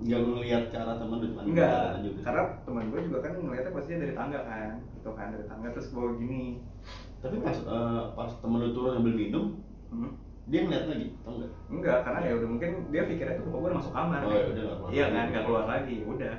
Nggak 0.00 0.20
ngelihat 0.22 0.64
ke 0.70 0.76
arah 0.78 0.96
teman 1.02 1.18
depan 1.18 1.42
enggak 1.50 1.98
juga. 1.98 2.20
karena 2.22 2.42
teman 2.62 2.84
gue 2.94 3.00
juga 3.10 3.18
kan 3.26 3.32
ngeliatnya 3.36 3.74
pastinya 3.74 4.02
dari 4.06 4.14
tangga 4.14 4.40
kan 4.46 4.74
gitu 4.94 5.10
kan 5.18 5.28
dari 5.34 5.44
tangga 5.50 5.68
terus 5.74 5.88
gue 5.90 6.06
gini. 6.22 6.44
Tapi 7.20 7.36
pas 7.42 7.58
eh, 7.58 8.02
pas 8.16 8.30
temen 8.38 8.58
lu 8.62 8.70
turun 8.72 8.96
ngambil 8.96 9.14
minum 9.18 9.44
hmm, 9.90 10.12
dia 10.46 10.60
ngeliat 10.64 10.84
lagi 10.88 11.06
tau 11.26 11.32
nggak? 11.36 11.52
Enggak 11.68 11.98
karena 12.06 12.20
ya 12.22 12.32
udah 12.38 12.48
mungkin 12.48 12.70
dia 12.94 13.02
pikirnya 13.04 13.34
tuh 13.42 13.44
udah 13.50 13.76
masuk 13.76 13.92
kamar? 13.92 14.20
Oh, 14.24 14.32
ya 14.32 14.46
udah, 14.54 14.64
iya 14.94 15.04
kan 15.10 15.26
nggak 15.34 15.44
keluar 15.44 15.66
lagi 15.66 15.96
udah. 16.06 16.34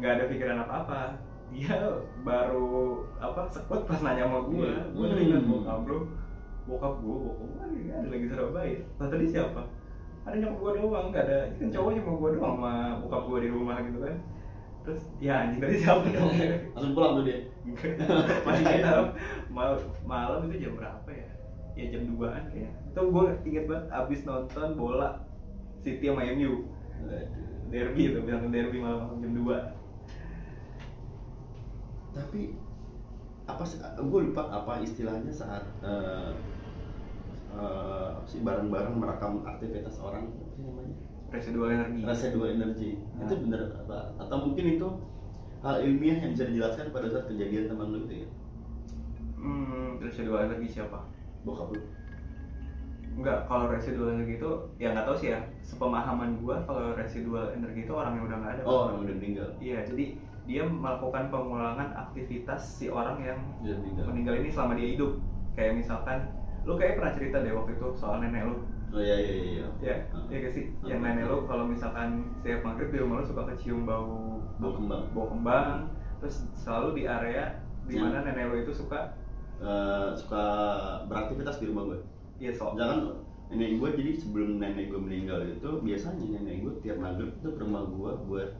Nggak 0.00 0.12
ada 0.16 0.24
pikiran 0.26 0.58
apa 0.64 0.74
apa 0.82 1.00
dia 1.54 1.76
baru 2.26 3.04
apa 3.22 3.46
sekut 3.52 3.86
pas 3.86 4.00
nanya 4.02 4.26
sama 4.26 4.40
gue 4.50 4.70
gue 4.96 5.04
udah 5.06 5.20
ingat 5.22 5.42
bokap 5.46 5.86
lu 5.86 5.98
bokap 6.64 6.94
gue 7.04 7.16
bokap 7.28 7.36
gue 7.44 7.58
lagi 7.60 7.82
ada 7.92 8.08
lagi 8.08 8.26
Surabaya. 8.28 8.80
Nah 8.96 9.06
tadi 9.12 9.24
siapa? 9.28 9.62
Ada 10.24 10.36
nyokap 10.40 10.58
gue 10.58 10.70
doang 10.80 11.06
nggak 11.12 11.24
ada. 11.28 11.38
Ini 11.52 11.56
kan 11.60 11.68
cowoknya 11.72 12.00
mau 12.02 12.16
gue 12.16 12.30
doang 12.40 12.54
sama 12.56 12.72
bokap 13.04 13.22
gue 13.28 13.38
di 13.44 13.50
rumah 13.52 13.76
gitu 13.84 13.98
kan. 14.00 14.16
Terus 14.84 15.02
ya 15.20 15.34
anjing 15.44 15.60
tadi 15.60 15.74
siapa 15.80 16.06
dong? 16.08 16.32
Langsung 16.76 16.92
pulang 16.96 17.12
tuh 17.20 17.24
dia? 17.24 17.38
Masih 18.46 18.64
nginep 18.64 19.08
malam. 19.52 19.80
Malam 20.04 20.38
itu 20.48 20.68
jam 20.68 20.72
berapa 20.76 21.08
ya? 21.12 21.28
Ya 21.74 21.84
jam 21.90 22.06
2an 22.06 22.44
kayak 22.54 22.70
itu 22.94 23.02
gue 23.10 23.26
inget 23.50 23.66
banget 23.66 23.90
abis 23.90 24.22
nonton 24.22 24.78
bola 24.78 25.18
City 25.82 26.06
sama 26.06 26.22
MU 26.30 26.62
derby 27.66 28.14
itu 28.14 28.22
bilang 28.22 28.54
derby 28.54 28.78
malam 28.78 29.18
jam 29.18 29.34
2 29.34 29.50
tapi 32.14 32.54
apa 33.50 33.66
gue 33.98 34.20
lupa 34.30 34.46
apa 34.54 34.78
istilahnya 34.86 35.34
saat 35.34 35.66
eh 35.82 36.30
eh, 37.54 38.06
apa 38.14 38.26
sih 38.26 38.40
bareng-bareng 38.42 38.94
merekam 38.98 39.46
aktivitas 39.46 39.96
orang 40.02 40.26
apa 40.28 40.50
sih 40.50 40.62
namanya 40.62 40.94
residual 41.30 41.68
energi 41.70 42.00
residual 42.02 42.48
energy 42.50 42.90
Nah. 43.14 43.26
itu 43.26 43.34
bener 43.46 43.62
apa 43.78 43.98
atau 44.18 44.36
mungkin 44.42 44.64
itu 44.74 44.88
hal 45.62 45.80
ilmiah 45.80 46.18
yang 46.20 46.30
bisa 46.34 46.44
dijelaskan 46.44 46.90
pada 46.90 47.06
saat 47.08 47.24
kejadian 47.26 47.70
teman 47.70 47.88
lu 47.88 47.98
itu 48.04 48.26
ya 48.26 48.28
hmm 49.38 50.00
residual 50.00 50.44
energi 50.44 50.68
siapa 50.70 50.98
bokap 51.42 51.72
lu 51.72 51.80
Enggak, 53.14 53.46
kalau 53.46 53.70
residual 53.70 54.10
energi 54.10 54.42
itu 54.42 54.50
ya 54.74 54.90
nggak 54.90 55.06
tahu 55.06 55.14
sih 55.14 55.30
ya. 55.30 55.38
Sepemahaman 55.62 56.34
gua 56.42 56.58
kalau 56.66 56.98
residual 56.98 57.54
energi 57.54 57.86
itu 57.86 57.94
orang 57.94 58.18
yang 58.18 58.26
udah 58.26 58.38
nggak 58.42 58.52
ada. 58.58 58.62
oh 58.66 58.78
orang 58.90 59.06
udah 59.06 59.14
meninggal 59.14 59.48
Iya, 59.62 59.86
jadi 59.86 60.04
dia 60.44 60.62
melakukan 60.66 61.30
pengulangan 61.30 61.94
aktivitas 61.94 62.74
si 62.74 62.90
orang 62.90 63.22
yang 63.22 63.38
meninggal 63.62 64.10
meninggal 64.10 64.34
ini 64.42 64.50
selama 64.50 64.74
dia 64.74 64.98
hidup. 64.98 65.22
Kayak 65.54 65.78
misalkan, 65.78 66.26
lu 66.64 66.72
kayak 66.74 66.96
pernah 66.96 67.12
cerita 67.12 67.36
deh 67.40 67.52
waktu 67.52 67.72
itu 67.72 67.86
soal 67.94 68.18
nenek 68.18 68.42
lu. 68.44 68.56
oh 68.90 69.00
iya 69.00 69.16
iya 69.16 69.34
iya 69.34 69.66
Ya, 69.80 69.94
Ah. 70.10 70.22
iya 70.28 70.38
gak 70.40 70.52
sih? 70.52 70.64
Yang 70.82 71.00
nenek 71.02 71.24
lu 71.26 71.44
kalau 71.44 71.64
misalkan 71.64 72.08
setiap 72.34 72.60
maghrib 72.62 72.88
di 72.88 72.98
rumah 72.98 73.20
lu 73.20 73.24
suka 73.24 73.42
kecium 73.50 73.84
bau 73.84 74.40
Bau 74.56 74.72
kembang. 74.72 75.02
bau 75.10 75.26
kembang. 75.28 75.90
Terus 76.18 76.36
selalu 76.54 76.88
di 76.94 77.02
area 77.04 77.58
di 77.84 77.96
mana 77.96 78.22
nenek 78.22 78.44
lu 78.48 78.56
itu 78.60 78.72
suka 78.72 79.12
Eh, 79.54 80.10
suka 80.12 80.44
beraktivitas 81.06 81.56
di 81.56 81.70
rumah 81.70 81.86
gue 81.86 81.98
iya 82.36 82.50
sok. 82.50 82.74
jangan 82.74 83.22
nenek 83.46 83.78
gue 83.78 83.88
jadi 83.94 84.12
sebelum 84.12 84.58
nenek 84.58 84.90
gue 84.90 84.98
meninggal 84.98 85.46
itu 85.46 85.78
biasanya 85.78 86.26
nenek 86.34 86.60
gue 86.60 86.74
tiap 86.80 86.98
maghrib 86.98 87.30
itu 87.32 87.48
ke 87.48 87.62
rumah 87.62 87.86
gue 87.86 88.12
buat 88.26 88.50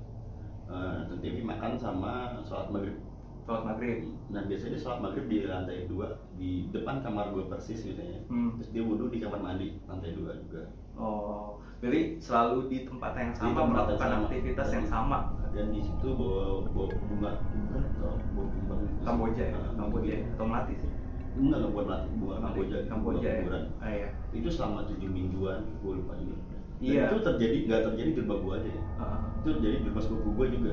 eh, 0.67 0.93
nonton 0.97 1.19
TV 1.19 1.43
makan 1.43 1.75
sama 1.75 2.39
sholat 2.43 2.71
maghrib 2.71 2.97
Sholat 3.43 3.63
maghrib. 3.67 4.07
nah 4.31 4.47
biasanya 4.47 4.79
sholat 4.79 5.03
maghrib 5.03 5.27
di 5.27 5.45
lantai 5.45 5.85
dua 5.85 6.15
di 6.35 6.51
depan 6.69 6.99
kamar 6.99 7.31
gue 7.31 7.47
persis 7.47 7.83
biasanya 7.83 8.19
Hmm. 8.27 8.55
terus 8.55 8.71
dia 8.71 8.83
wudhu 8.83 9.07
di 9.07 9.19
kamar 9.19 9.39
mandi 9.39 9.79
lantai 9.85 10.13
dua 10.13 10.35
juga 10.37 10.63
Oh, 10.95 11.59
jadi 11.81 12.17
selalu 12.17 12.71
di 12.71 12.79
tempat 12.85 13.13
yang 13.15 13.29
Di 13.29 13.37
sama 13.37 13.49
tempat 13.49 13.59
yang 13.59 13.71
melakukan 13.73 13.99
sama. 14.09 14.23
aktivitas 14.25 14.69
yang 14.69 14.79
Dan- 14.81 14.93
sama. 14.93 15.19
dan 15.51 15.67
di 15.69 15.81
situ 15.81 16.09
bawa 16.11 16.43
bawa 16.65 16.87
bunga 17.03 17.31
bunga 17.43 17.79
atau 17.85 18.15
bawa 18.31 18.47
kembang 18.49 18.81
Kamboja 19.01 19.43
ya, 19.45 19.55
Nah, 19.57 19.73
Kamboja 19.77 20.15
atau 20.29 20.45
melati 20.45 20.75
sih. 20.77 20.91
enggak 21.35 21.57
enggak 21.57 21.73
buat 21.73 21.85
melatih 21.85 22.11
bunga 22.15 22.37
Kamboja 22.41 22.77
Kamboja 22.87 23.29
bunga 23.41 23.59
ya. 23.59 23.67
Ah, 23.81 23.91
iya. 23.93 24.09
itu 24.33 24.49
selama 24.49 24.81
tujuh 24.85 25.09
mingguan 25.09 25.61
gue 25.77 25.93
lupa 25.95 26.15
juga 26.15 26.35
Dan 26.75 26.85
Iya. 26.85 27.03
itu 27.07 27.19
terjadi 27.23 27.57
nggak 27.65 27.83
terjadi 27.85 28.11
di 28.13 28.21
rumah 28.21 28.39
gue 28.39 28.53
aja 28.57 28.71
ya 28.71 28.83
Ah, 28.97 29.19
itu 29.37 29.49
terjadi 29.53 29.77
di 29.77 29.87
rumah 29.89 30.03
sepupu 30.05 30.29
gue 30.33 30.47
juga 30.53 30.73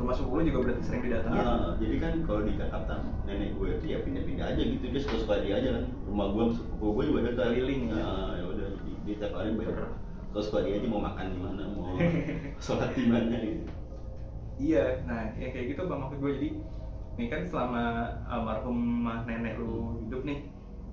rumah 0.00 0.14
sepupu 0.16 0.40
juga 0.40 0.58
berarti 0.64 0.82
sering 0.82 1.02
didatangi. 1.04 1.38
Ah, 1.38 1.76
jadi 1.76 1.96
kan 2.00 2.12
kalau 2.24 2.40
di 2.42 2.52
Jakarta 2.56 2.92
nenek 3.28 3.52
gue 3.54 3.68
itu 3.76 3.84
ya 3.86 3.98
pindah-pindah 4.00 4.46
aja 4.48 4.62
gitu 4.64 4.84
dia 4.88 5.00
suka-suka 5.00 5.34
dia 5.44 5.54
aja 5.60 5.68
kan 5.76 5.84
rumah 6.08 6.26
gue 6.32 6.44
sepupu 6.56 6.86
gue 6.96 7.04
juga 7.12 7.20
dekat 7.28 7.36
Keliling 7.52 7.82
ya. 7.92 8.00
Ah, 8.00 8.30
ya 8.34 8.44
udah 8.48 8.68
di, 8.80 8.92
di 9.04 9.12
tiap 9.20 9.32
hari 9.36 9.52
banyak 9.52 9.76
suka-suka 10.32 10.58
dia 10.64 10.74
aja 10.80 10.86
mau 10.88 11.02
makan 11.04 11.26
di 11.28 11.38
mana 11.38 11.62
mau 11.68 11.92
sholat 12.64 12.90
di 12.96 13.04
mana 13.04 13.36
gitu 13.36 13.68
Iya, 14.60 15.04
nah 15.08 15.24
ya 15.36 15.48
kayak 15.52 15.72
gitu 15.72 15.88
bang 15.88 16.00
maksud 16.00 16.20
gue 16.20 16.32
jadi 16.36 16.50
ini 17.16 17.26
kan 17.28 17.42
selama 17.44 17.84
almarhumah 18.28 19.24
nenek 19.24 19.56
lu 19.56 20.00
hidup 20.04 20.24
nih 20.24 20.48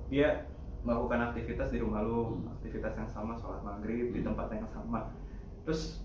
dia 0.08 0.48
melakukan 0.84 1.32
aktivitas 1.32 1.72
di 1.72 1.84
rumah 1.84 2.00
lu, 2.00 2.32
Hmm. 2.32 2.48
aktivitas 2.56 2.96
yang 2.96 3.08
sama 3.08 3.36
sholat 3.36 3.60
maghrib 3.60 4.16
di 4.16 4.24
tempat 4.24 4.48
yang 4.56 4.64
sama. 4.72 5.12
Terus 5.68 6.00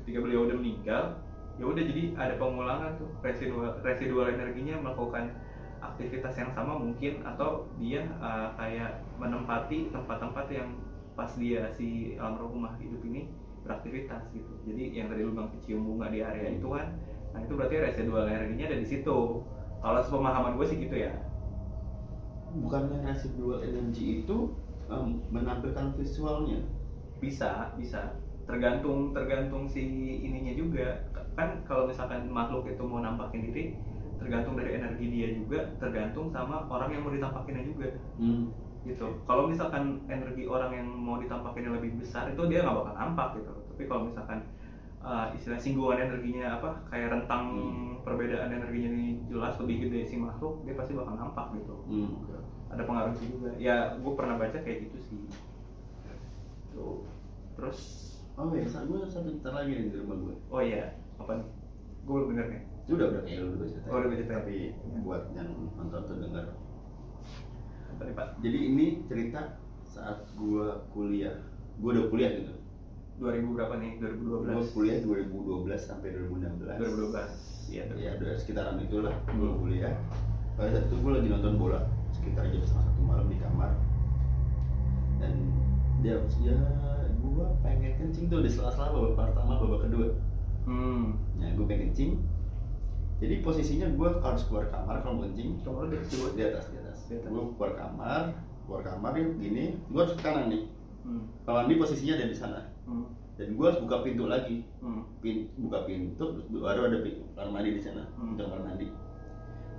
ketika 0.00 0.24
beliau 0.24 0.48
udah 0.48 0.56
meninggal, 0.56 1.20
ya 1.54 1.64
udah 1.70 1.82
jadi 1.86 2.02
ada 2.18 2.34
pengulangan 2.34 2.98
tuh 2.98 3.08
residual 3.22 3.78
residual 3.86 4.26
energinya 4.26 4.74
melakukan 4.82 5.30
aktivitas 5.78 6.34
yang 6.40 6.50
sama 6.56 6.74
mungkin 6.80 7.22
atau 7.22 7.68
dia 7.78 8.08
uh, 8.18 8.56
kayak 8.58 9.04
menempati 9.20 9.92
tempat-tempat 9.92 10.46
yang 10.50 10.68
pas 11.14 11.30
dia 11.38 11.70
si 11.70 12.18
almarhumah 12.18 12.74
hidup 12.82 12.98
ini 13.06 13.30
beraktivitas 13.62 14.28
gitu. 14.34 14.52
Jadi 14.68 14.92
yang 14.92 15.08
tadi 15.08 15.24
lu 15.24 15.32
bilang 15.32 15.50
kecium 15.56 15.86
bunga 15.86 16.12
di 16.12 16.20
area 16.20 16.52
itu 16.52 16.68
kan, 16.68 16.92
nah 17.32 17.40
itu 17.40 17.52
berarti 17.56 17.76
residual 17.80 18.28
energinya 18.28 18.66
ada 18.68 18.78
di 18.78 18.86
situ. 18.86 19.18
Kalau 19.80 20.00
sepemahaman 20.00 20.56
gue 20.56 20.66
sih 20.68 20.78
gitu 20.80 20.96
ya. 20.96 21.12
bukannya 22.54 23.02
residual 23.02 23.66
energi 23.66 24.22
itu 24.22 24.54
em, 24.86 25.18
menampilkan 25.34 25.90
visualnya 25.98 26.62
Bisa, 27.18 27.74
bisa. 27.74 28.14
Tergantung 28.46 29.10
tergantung 29.10 29.66
si 29.66 29.82
ininya 30.22 30.54
juga. 30.54 31.02
Kan 31.34 31.48
kalau 31.66 31.90
misalkan 31.90 32.30
makhluk 32.30 32.66
itu 32.70 32.82
mau 32.86 33.02
nampakin 33.02 33.50
diri, 33.50 33.74
tergantung 34.18 34.54
dari 34.54 34.78
energi 34.78 35.06
dia 35.10 35.28
juga, 35.34 35.66
tergantung 35.82 36.30
sama 36.30 36.64
orang 36.70 36.90
yang 36.94 37.02
mau 37.02 37.12
ditampakinnya 37.12 37.64
juga. 37.66 37.88
hmm. 38.18 38.44
gitu. 38.84 39.08
Kalau 39.24 39.48
misalkan 39.48 40.04
energi 40.12 40.44
orang 40.44 40.68
yang 40.76 40.84
mau 40.84 41.16
ditampakinnya 41.16 41.72
lebih 41.72 41.96
besar 42.04 42.28
itu 42.28 42.42
dia 42.52 42.60
nggak 42.60 42.76
bakal 42.84 42.94
nampak 42.94 43.28
gitu. 43.40 43.52
Tapi 43.72 43.82
kalau 43.88 44.02
misalkan 44.12 44.38
uh, 45.00 45.32
istilah 45.32 45.56
singgungan 45.56 46.04
energinya 46.04 46.60
apa 46.60 46.84
kayak 46.92 47.08
rentang 47.12 47.42
Hmm. 47.56 47.96
perbedaan 48.04 48.52
energinya 48.52 48.92
ini 48.92 49.08
jelas 49.32 49.56
lebih 49.56 49.88
gede 49.88 50.04
si 50.04 50.20
makhluk, 50.20 50.60
dia 50.68 50.76
pasti 50.76 50.92
bakal 50.92 51.16
nampak 51.16 51.56
gitu. 51.56 51.74
Hmm. 51.88 52.28
Ada 52.68 52.84
pengaruhnya 52.84 53.24
juga. 53.24 53.50
Ya, 53.56 53.96
gue 53.96 54.12
pernah 54.12 54.36
baca 54.36 54.58
kayak 54.60 54.78
gitu 54.88 54.98
sih. 55.00 55.20
Tuh. 56.76 57.08
Terus, 57.56 57.80
oh 58.34 58.50
ya 58.52 58.66
gue 58.66 58.98
satu 59.06 59.30
cerita 59.30 59.50
lagi 59.54 59.70
nih 59.78 59.94
di 59.94 59.96
rumah 60.02 60.16
gue 60.18 60.34
oh 60.50 60.58
iya, 60.58 60.90
apa 61.16 61.32
nih? 61.34 61.46
Gue 62.02 62.14
belum 62.14 62.28
denger 62.30 62.46
nih. 62.48 62.62
udah 62.84 63.06
udah 63.08 63.22
lu 63.24 63.46
udah 63.56 63.66
cerita 63.66 63.86
Oh, 63.88 63.96
udah 63.96 64.12
cerita. 64.12 64.32
tapi 64.36 64.56
buat 65.00 65.22
yang 65.32 65.48
nonton 65.72 66.00
tuh 66.04 66.16
dengar 66.20 66.44
Apa 67.88 68.02
nih 68.02 68.12
Pak? 68.12 68.28
jadi 68.38 68.58
ini 68.60 68.86
cerita 69.04 69.40
saat 69.84 70.28
gue 70.30 70.66
kuliah 70.90 71.32
gue 71.74 71.90
udah 71.90 72.06
kuliah 72.06 72.30
gitu 72.34 72.54
2000 73.16 73.56
berapa 73.56 73.74
nih? 73.78 73.90
2012. 73.96 74.52
gue 74.52 74.64
kuliah 74.70 74.98
2012 75.00 75.80
sampai 75.80 76.08
2016 76.12 76.76
2012. 76.76 77.72
Iya, 77.72 77.82
ya 77.96 78.10
udah 78.14 78.32
sekitaran 78.36 78.76
itulah 78.78 79.14
gue 79.24 79.48
Hmm. 79.48 79.58
kuliah 79.58 79.94
pada 80.54 80.68
saat 80.70 80.84
itu 80.84 80.96
gue 80.98 81.12
lagi 81.14 81.28
nonton 81.30 81.54
bola 81.56 81.80
sekitar 82.12 82.44
jam 82.46 82.60
setengah 82.60 82.84
satu 82.84 83.00
malam 83.00 83.26
di 83.26 83.38
kamar 83.38 83.72
dan 85.18 85.32
dia 85.98 86.20
ya 86.38 86.56
gue 87.16 87.46
pengen 87.58 87.92
kencing 87.96 88.26
tuh 88.28 88.38
di 88.38 88.50
sela-sela 88.50 88.92
babak 88.92 89.12
pertama 89.16 89.56
babak 89.56 89.88
kedua 89.88 90.08
Hmm. 90.64 91.12
ya 91.36 91.48
gue 91.50 91.64
pengen 91.64 91.80
kencing 91.88 92.12
jadi 93.16 93.40
posisinya 93.40 93.86
gue 93.90 94.08
harus 94.18 94.42
keluar 94.44 94.66
kamar 94.66 95.00
kalau 95.00 95.14
mau 95.14 95.24
kencing 95.24 95.60
Coba 95.60 95.86
di 95.86 95.96
situ. 96.00 96.32
di 96.32 96.42
atas 96.42 96.68
di 96.68 96.76
atas 96.78 96.98
Di 97.04 97.14
atas. 97.14 97.28
gue 97.28 97.42
keluar 97.54 97.72
kamar 97.74 98.22
keluar 98.64 98.82
kamar 98.82 99.12
ya 99.12 99.24
gini 99.34 99.64
gue 99.78 99.98
harus 99.98 100.14
ke 100.14 100.22
kanan 100.22 100.48
nih 100.48 100.64
Hmm. 101.04 101.20
kamar 101.44 101.62
mandi 101.62 101.76
posisinya 101.76 102.16
ada 102.16 102.26
di 102.26 102.34
sana 102.34 102.60
Hmm. 102.82 103.04
dan 103.36 103.52
gue 103.52 103.60
harus 103.62 103.76
buka 103.78 104.00
pintu 104.00 104.24
lagi 104.24 104.64
Hmm. 104.78 105.04
Pin- 105.20 105.52
buka 105.58 105.84
pintu 105.84 106.24
terus 106.32 106.48
baru 106.50 106.88
ada 106.88 106.98
pintu 106.98 107.22
kamar 107.30 107.50
mandi 107.52 107.70
di 107.72 107.82
sana 107.82 108.02
Hmm. 108.14 108.34
kamar 108.34 108.60
mandi 108.62 108.88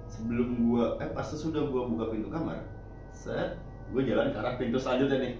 sebelum 0.05 0.47
gua 0.63 0.95
eh 0.95 1.09
pas 1.09 1.25
sesudah 1.25 1.65
gua 1.65 1.89
buka 1.89 2.13
pintu 2.13 2.29
kamar 2.29 2.61
set 3.09 3.57
gue 3.89 4.01
jalan 4.03 4.29
ke 4.29 4.37
arah 4.37 4.53
pintu 4.55 4.77
selanjutnya 4.77 5.17
nih 5.19 5.33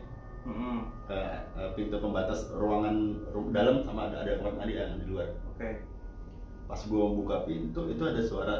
Hmm. 0.45 0.93
ke 1.09 1.17
eh, 1.57 1.69
pintu 1.73 1.97
pembatas 1.97 2.53
ruangan 2.53 3.17
ru- 3.33 3.49
dalam 3.49 3.81
sama 3.81 4.13
ada 4.13 4.21
ada 4.21 4.37
kamar 4.37 4.53
mandi 4.61 4.77
yang 4.77 5.01
di 5.01 5.09
luar. 5.09 5.25
Oke. 5.49 5.81
pas 6.65 6.81
gua 6.89 7.13
buka 7.13 7.45
pintu 7.45 7.81
itu 7.89 8.03
ada 8.05 8.21
suara 8.21 8.57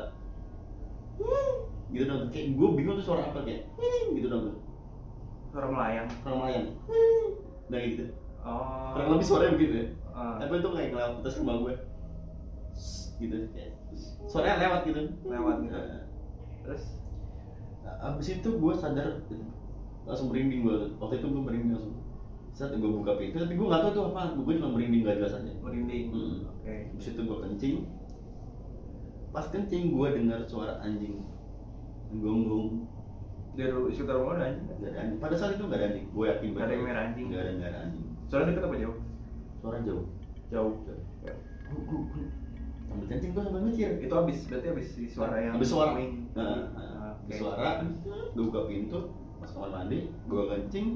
gitu 1.93 2.03
dong. 2.09 2.27
Kayak 2.33 2.57
gue 2.57 2.67
bingung 2.75 2.97
tuh 2.97 3.05
suara 3.05 3.29
apa 3.29 3.45
kayak 3.45 3.69
gitu 4.13 4.27
dong. 4.27 4.57
Suara 5.53 5.69
melayang. 5.69 6.07
orang 6.25 6.37
Melayan 6.41 6.65
nah 7.65 7.81
gitu. 7.81 8.05
Oh. 8.45 8.93
kurang 8.93 9.17
lebih 9.17 9.25
suaranya 9.25 9.57
begitu 9.57 9.73
ya. 9.73 9.87
Ah, 10.13 10.37
tapi 10.37 10.61
itu 10.61 10.69
kayak 10.69 10.89
ngelewat 10.93 11.13
atas 11.21 11.37
rumah 11.41 11.55
gue 11.65 11.73
gitu. 13.17 13.35
Kayak 13.53 13.71
suaranya 14.29 14.57
lewat 14.69 14.81
gitu. 14.85 15.01
Lewat 15.25 15.55
gitu. 15.65 15.73
Nah, 15.73 16.03
terus? 16.61 16.83
Nah, 17.81 17.95
abis 18.13 18.27
itu 18.37 18.49
gue 18.53 18.73
sadar 18.77 19.07
langsung 20.05 20.27
merinding 20.29 20.61
gue 20.61 20.77
waktu 20.95 21.15
itu 21.17 21.27
gue 21.27 21.41
merinding 21.41 21.71
langsung 21.73 21.95
saat 22.51 22.71
gue 22.71 22.87
buka 22.87 23.13
pintu 23.15 23.35
tapi 23.37 23.53
gue 23.53 23.65
nggak 23.65 23.81
tahu 23.81 23.91
itu 23.91 24.01
apa 24.05 24.21
gue 24.33 24.53
cuma 24.55 24.69
merinding 24.71 25.01
gak 25.03 25.17
jelas 25.17 25.33
aja 25.35 25.53
merinding. 25.59 26.03
Hmm. 26.07 26.35
Oke. 26.55 26.75
abis 26.93 27.07
itu 27.09 27.21
gue 27.21 27.37
kencing 27.41 27.75
pas 29.29 29.45
kencing 29.45 29.83
gue 29.91 30.07
dengar 30.13 30.39
suara 30.45 30.79
anjing 30.79 31.19
gonggong 32.13 32.87
Dari 33.55 33.71
sekitar 33.89 34.19
rumah 34.19 34.35
ada 34.35 34.51
anjing. 34.51 34.67
gak 34.69 34.79
ada 34.85 34.99
anjing 35.01 35.17
pada 35.17 35.35
saat 35.35 35.55
itu 35.55 35.63
gak 35.63 35.79
ada 35.79 35.87
anjing 35.89 36.05
gue 36.07 36.25
yakin 36.25 36.49
Nggak 36.51 36.65
ada 36.65 36.75
merah 36.77 37.01
anjing. 37.03 37.25
gak 37.27 37.41
ada 37.41 37.51
gak 37.55 37.69
ada 37.69 37.79
anjing 37.83 38.05
Suara 38.25 38.43
dekat 38.45 38.63
apa 38.63 38.75
jauh? 38.77 38.97
suara 39.57 39.77
jauh 39.81 40.05
Jauh. 40.45 40.73
Guk. 41.65 42.03
sambil 42.85 43.05
kencing 43.09 43.31
gue 43.31 43.41
sambil 43.41 43.61
mikir 43.63 43.89
Itu 43.97 44.13
habis 44.13 44.37
berarti 44.45 44.67
habis 44.69 44.87
suara 45.09 45.35
yang 45.39 45.53
Habis 45.55 45.67
suara. 45.67 45.91
wing. 45.93 46.29
Nah, 46.31 46.43
Ah, 46.45 46.59
nah, 46.69 47.11
oke. 47.17 47.25
habis 47.25 47.35
suara, 47.35 47.69
gue 48.29 48.43
buka 48.43 48.61
pintu, 48.65 48.99
pas 49.45 49.53
kamar 49.53 49.69
mandi, 49.71 50.09
gue 50.09 50.43
kencing, 50.49 50.87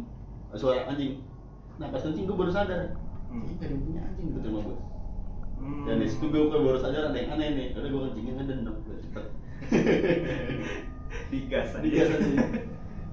ada 0.49 0.57
suara 0.57 0.89
anjing. 0.89 1.21
Nah 1.77 1.93
pas 1.93 2.01
kencing 2.01 2.25
gue 2.25 2.33
baru 2.35 2.49
sadar, 2.49 2.97
Hmm. 3.29 3.45
ini 3.45 3.62
ada 3.62 3.69
yang 3.69 3.81
punya 3.85 4.01
anjing 4.01 4.27
gitu 4.33 4.47
rumah 4.49 4.63
gue. 4.65 4.77
Hmm. 5.62 5.83
Dan 5.85 5.95
di 6.01 6.07
situ 6.09 6.25
gue 6.25 6.49
baru 6.49 6.79
sadar 6.81 7.13
ada 7.13 7.17
yang 7.17 7.29
aneh 7.38 7.47
nih, 7.53 7.67
karena 7.71 7.88
gue 7.88 8.01
kencingnya 8.09 8.33
ngeden 8.41 8.59
dong, 8.65 8.77
gue 8.83 8.97
cepet. 8.97 9.25
digas 11.31 11.69
aja. 11.77 11.83
Digas 11.85 12.09
aja. 12.09 12.38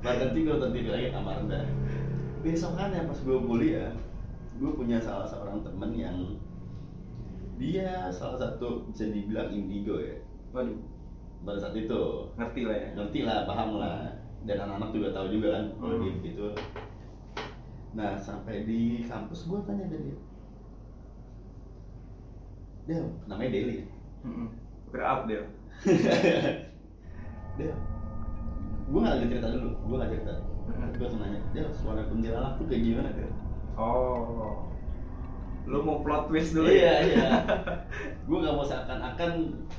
Pas 0.01 0.16
kencing 0.16 0.42
gue 0.44 0.57
TV 0.72 0.87
lagi 0.88 1.09
kamar 1.12 1.37
dah. 1.44 1.64
Besokannya 2.40 3.05
pas 3.05 3.18
gue 3.20 3.38
kuliah, 3.44 3.92
gue 4.57 4.70
punya 4.72 4.96
salah 4.96 5.29
seorang 5.29 5.61
temen 5.61 5.92
yang 5.92 6.16
dia 7.57 8.09
salah 8.12 8.37
satu 8.37 8.85
bisa 8.85 9.09
dibilang 9.09 9.49
indigo 9.49 9.96
ya 9.96 10.20
Waduh, 10.53 10.77
pada 11.40 11.57
saat 11.57 11.72
itu 11.72 12.01
ngerti 12.37 12.68
lah 12.68 12.77
ya. 12.77 12.88
ngerti 12.92 13.20
lah 13.25 13.49
paham 13.49 13.81
lah 13.81 14.12
dan 14.46 14.56
anak-anak 14.61 14.90
juga 14.90 15.09
tahu 15.11 15.26
juga 15.28 15.48
kan 15.52 15.64
kalau 15.76 15.94
Hmm. 15.94 16.02
dia 16.02 16.14
gitu 16.24 16.46
nah 17.92 18.12
sampai 18.14 18.62
di 18.62 18.80
kampus 19.02 19.44
gue 19.44 19.59
tanya 19.62 19.87
ke 19.87 19.98
dia 19.98 20.16
Del, 22.87 23.02
namanya 23.26 23.50
Deli. 23.50 23.82
Kira 24.87 25.04
up 25.04 25.20
dia. 25.26 25.42
Del 27.56 27.74
gue 28.87 29.00
gak 29.02 29.12
lagi 29.12 29.26
cerita 29.26 29.48
dulu, 29.50 29.70
gue 29.82 29.96
gak 29.98 30.11
cerita 30.12 30.32
Mm-mm. 30.66 30.90
gue 30.92 31.02
langsung 31.02 31.18
nanya, 31.20 31.40
Del 31.50 31.66
suara 31.72 32.06
kuntilanak 32.06 32.54
tuh 32.54 32.66
kayak 32.66 32.82
gimana 32.85 33.11
Del? 33.11 33.32
Oh. 33.74 34.70
Lu 35.66 35.82
mau 35.82 35.98
plot 35.98 36.30
twist 36.30 36.54
dulu 36.54 36.70
iya, 36.70 37.02
ya? 37.02 37.02
iya 37.02 37.28
gue 38.28 38.38
gak 38.38 38.54
mau 38.54 38.62
seakan-akan 38.62 39.30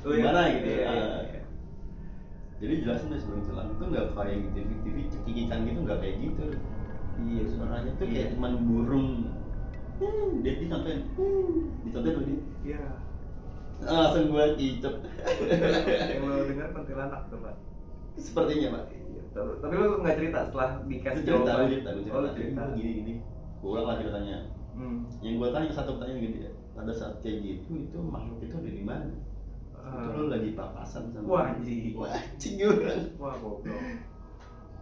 Oh, 0.04 0.12
iya. 0.12 0.20
gimana 0.20 0.40
gitu 0.52 0.68
Iya, 0.68 0.84
iya, 0.84 1.06
Ah. 1.24 1.37
Iya. 2.58 2.60
jadi 2.60 2.74
jelasin 2.82 3.08
deh 3.08 3.18
sebelum 3.18 3.38
kuntilanak 3.40 3.70
itu 3.70 3.84
gak 3.88 4.06
kayak 4.12 4.36
di 4.36 4.48
TV, 4.52 4.68
TV 4.82 4.96
cekikikan 5.08 5.58
gitu 5.64 5.80
gak 5.84 5.98
kayak 5.98 6.16
gitu 6.20 6.46
Iya, 7.18 7.42
suaranya 7.50 7.90
tuh 7.94 8.04
Iya. 8.04 8.14
kayak 8.14 8.28
cuman 8.32 8.52
burung 8.62 9.08
hmm, 9.98 10.30
dia 10.40 10.52
dicontohin 10.56 11.00
hmm, 11.14 11.50
dicontohin 11.82 12.14
loh 12.14 12.24
dia 12.24 12.38
Iya. 12.64 12.80
Ah, 13.80 13.94
langsung 14.04 14.26
gue 14.28 14.44
kicep 14.54 14.94
Yang 16.10 16.20
lo 16.20 16.34
dengar 16.44 16.68
kuntilanak 16.72 17.22
tuh, 17.26 17.38
Pak. 17.38 17.54
sepertinya 18.16 18.68
pak 18.72 18.84
Iya, 18.90 19.22
tapi- 19.62 19.74
lu 19.74 19.98
nggak 19.98 20.16
cerita 20.16 20.38
setelah 20.44 20.68
dikasih 20.84 21.22
cerita, 21.22 21.50
lu 21.52 21.64
cerita, 21.64 21.88
lu 21.88 22.00
cerita, 22.00 22.16
Oh, 22.16 22.30
cerita. 22.32 22.62
Ini 22.64 22.74
gini 22.74 22.92
gini 22.96 23.12
gue 23.58 23.68
ulang 23.68 23.86
lah 23.86 23.96
ceritanya 23.96 24.38
Hmm. 24.72 25.02
yang 25.18 25.34
gue 25.36 25.48
tanya 25.48 25.70
satu 25.70 25.90
pertanyaan 25.94 26.22
gini 26.22 26.38
ya 26.40 26.50
pada 26.72 26.92
saat 26.92 27.18
kayak 27.18 27.38
gitu 27.42 27.70
itu 27.76 27.98
makhluk 27.98 28.38
itu 28.40 28.54
ada 28.54 28.70
di 28.70 28.84
mana 28.84 29.10
Ah. 29.88 30.12
lo 30.12 30.28
lagi 30.28 30.52
papasan 30.52 31.08
sama 31.08 31.24
Wah, 31.26 31.42
anjing. 31.48 31.96
wah 31.96 32.12
anjing 32.12 32.60
Wah, 33.16 33.32
goblok. 33.34 33.80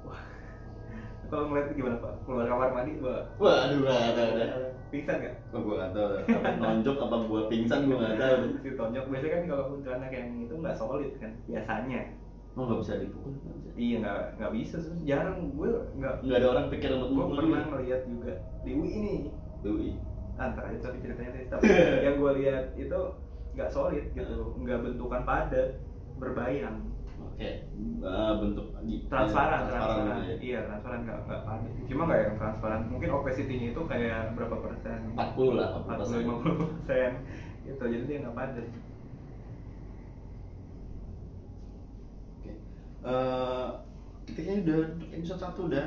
Wah. 0.03 0.21
Kalau 1.27 1.51
ngeliat 1.51 1.75
gimana, 1.75 1.99
Pak? 1.99 2.13
Keluar 2.23 2.47
kamar 2.47 2.71
mandi, 2.73 2.93
Pak. 2.99 3.23
wah 3.39 3.67
aduh 3.67 3.81
wah 3.83 3.99
ada 4.11 4.23
ada 4.35 4.45
Pingsan 4.87 5.19
nggak? 5.19 5.35
Wah, 5.51 5.61
gue 5.63 5.75
gak 5.77 5.91
tau, 5.91 6.07
apa 6.15 6.49
nonjok 6.57 6.97
apa 7.03 7.17
gue 7.27 7.41
pingsan 7.51 7.81
gue 7.91 7.99
gak 7.99 8.17
tau 8.17 8.35
si 8.63 8.71
tonjok 8.73 9.05
biasanya 9.11 9.33
kan 9.33 9.43
kalau 9.51 9.65
kuntilanak 9.69 10.11
yang 10.11 10.29
itu 10.39 10.55
nggak 10.55 10.77
solid 10.77 11.13
kan 11.19 11.33
biasanya 11.45 12.01
Lo 12.57 12.65
gak 12.65 12.81
bisa 12.81 12.95
dipukul, 12.97 13.35
gak 13.37 13.55
bisa 13.59 13.69
iya 13.77 13.97
nggak 13.99 14.19
nggak 14.39 14.53
bisa 14.55 14.77
sih 14.79 14.95
jarang 15.03 15.39
gue 15.53 15.71
nggak 15.99 16.15
Gak 16.23 16.39
ada 16.39 16.49
orang 16.49 16.67
pikir 16.71 16.89
untuk 16.95 17.11
gue 17.13 17.25
pernah 17.35 17.61
lu. 17.61 17.69
ngeliat 17.75 18.01
juga 18.07 18.33
di 18.63 18.71
UI 18.73 18.91
ini 18.95 19.15
Doi. 19.61 19.91
antara 20.39 20.69
itu 20.71 20.81
tapi 20.81 20.99
ceritanya 21.03 21.31
tapi 21.51 21.67
yang 22.01 22.17
gue 22.17 22.33
lihat 22.39 22.65
itu 22.79 23.01
nggak 23.57 23.71
solid 23.71 24.05
gitu 24.13 24.37
nggak 24.59 24.79
bentukan 24.81 25.23
padat 25.23 25.81
berbayang 26.17 26.79
Oke, 27.17 27.69
Ah, 28.01 28.33
bentuk 28.39 28.73
transparan 29.09 29.69
transparan 29.69 29.69
transparan 29.69 30.17
gitu 30.17 30.25
ya. 30.25 30.37
iya 30.41 30.59
transparan 30.65 31.01
nggak 31.03 31.19
nggak 31.23 31.43
padat 31.43 31.71
cuma 31.85 32.03
nggak 32.05 32.21
yang 32.23 32.37
transparan 32.37 32.81
mungkin 32.87 33.11
opacity-nya 33.13 33.69
itu 33.73 33.83
kayak 33.83 34.33
berapa 34.33 34.57
persen 34.57 34.99
40 35.13 35.53
lah, 35.53 35.69
40 35.85 36.25
50 36.25 36.61
persen 36.65 37.11
gitu 37.63 37.85
jadi 37.85 38.05
dia 38.07 38.19
nggak 38.23 38.33
padat 38.35 38.67
Oke. 42.37 42.51
Eh, 43.05 43.67
kita 44.27 44.39
kayaknya 44.39 44.63
udah 44.65 44.79
episode 45.13 45.41
1 45.41 45.69
udah. 45.69 45.87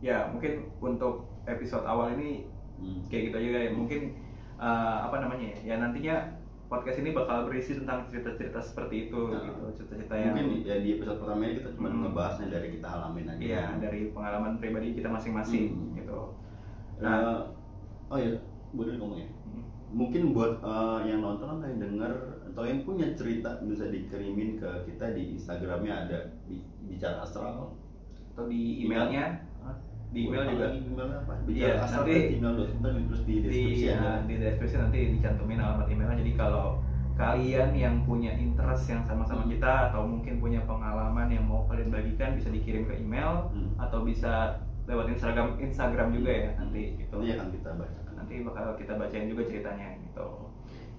ya 0.00 0.32
mungkin 0.32 0.52
untuk 0.80 1.28
episode 1.44 1.84
awal 1.84 2.16
ini 2.16 2.48
Hmm. 2.80 3.04
kayak 3.12 3.28
gitu 3.28 3.36
aja 3.36 3.60
ya 3.60 3.70
mungkin 3.70 4.16
eh, 4.56 4.98
apa 5.04 5.20
namanya 5.20 5.44
ya 5.52 5.58
ya 5.62 5.74
nantinya 5.76 6.39
podcast 6.70 6.96
ini 6.96 7.10
bakal 7.10 7.44
berisi 7.44 7.74
tentang 7.74 8.06
cerita-cerita 8.06 8.62
seperti 8.62 9.08
itu 9.08 9.18
Nah, 9.28 9.42
gitu 9.42 9.62
cerita-cerita 9.74 10.14
yang 10.14 10.32
Mungkin 10.32 10.62
ya 10.62 10.76
di 10.78 10.88
episode 10.94 11.18
pertama 11.18 11.42
ini 11.42 11.54
kita 11.56 11.70
cuma 11.74 11.88
Hmm. 11.90 12.00
ngebahasnya 12.00 12.46
dari 12.48 12.68
kita 12.70 12.86
alamin 12.88 13.26
aja. 13.28 13.42
iya 13.42 13.64
dari 13.76 14.00
pengalaman 14.08 14.52
pribadi 14.56 14.94
kita 14.94 15.08
masing-masing 15.08 15.64
Hmm. 15.68 15.92
gitu 15.96 16.20
Nah, 17.00 17.10
nah 17.10 17.38
oh 18.06 18.16
iya, 18.16 18.38
boleh 18.70 18.94
ngomong 18.94 19.18
ya. 19.18 19.26
hmm, 19.26 19.64
Mungkin 19.90 20.22
buat 20.30 20.62
eh, 20.62 21.00
yang 21.04 21.20
nonton 21.20 21.48
atau 21.50 21.66
yang 21.66 21.80
denger 21.80 22.12
atau 22.46 22.62
yang 22.62 22.80
punya 22.80 23.10
cerita 23.12 23.58
bisa 23.60 23.86
dikirimin 23.86 24.54
ke 24.54 24.70
kita 24.86 25.10
di 25.10 25.34
Instagramnya 25.34 26.06
ada 26.06 26.18
Bi- 26.44 26.62
bicara 26.86 27.20
astral. 27.20 27.74
atau 28.30 28.46
di 28.46 28.86
emailnya 28.86 29.42
di 30.10 30.26
email 30.26 30.42
juga 30.48 30.66
emailnya 30.70 31.18
apa? 31.20 31.32
Iya, 31.40 31.46
Bicara 31.46 31.76
astral 31.80 32.02
nanti- 32.02 32.28
gmail.com 32.32 32.94
terus 33.06 33.22
di 33.22 33.34
deskripsi 33.40 33.74
di, 33.76 33.86
ya, 33.86 33.98
di 34.20 34.34
deskripsi 34.36 34.76
nanti 34.76 34.98
dicantumin 35.14 35.58
alamat 35.58 35.86
emailnya 35.86 36.16
jadi 36.18 36.32
kalau 36.34 36.66
kalian 37.14 37.70
yang 37.72 37.94
punya 38.02 38.32
interest 38.34 38.88
yang 38.88 39.02
sama-sama 39.02 39.44
Hmm. 39.44 39.52
kita 39.52 39.72
atau 39.86 40.02
mungkin 40.02 40.38
punya 40.38 40.64
pengalaman 40.64 41.28
yang 41.28 41.44
mau 41.44 41.62
kalian 41.64 41.88
bagikan 41.88 42.32
bisa 42.32 42.48
dikirim 42.48 42.84
ke 42.84 42.96
email 42.96 43.50
Hmm. 43.50 43.76
atau 43.76 44.02
bisa 44.02 44.56
lewat 44.88 45.06
Instagram 45.08 45.54
Instagram 45.58 46.10
juga 46.10 46.30
ya 46.32 46.50
nanti 46.56 46.96
gitu 46.96 47.14
Nanti 47.14 47.30
akan 47.32 47.48
kita 47.52 47.70
bacakan. 47.72 48.12
nanti 48.16 48.34
bakal 48.40 48.64
kita 48.74 48.92
bacain 48.94 49.28
juga 49.28 49.42
ceritanya 49.44 49.88
gitu 50.00 50.26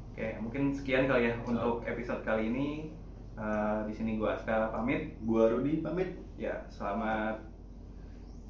oke 0.08 0.28
mungkin 0.40 0.64
sekian 0.72 1.06
kali 1.06 1.26
ya 1.26 1.34
untuk 1.42 1.84
episode 1.84 2.22
kali 2.22 2.48
ini 2.48 2.68
Eh, 3.32 3.80
di 3.88 3.94
sini 3.96 4.12
gua 4.16 4.36
Aska 4.36 4.70
pamit 4.70 5.18
Gua 5.22 5.48
Rudi 5.50 5.80
pamit. 5.80 6.14
ya 6.36 6.62
selamat 6.70 7.40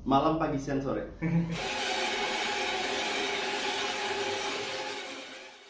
malam 0.07 0.41
pagi 0.41 0.57
siang 0.57 0.81
sore. 0.81 1.05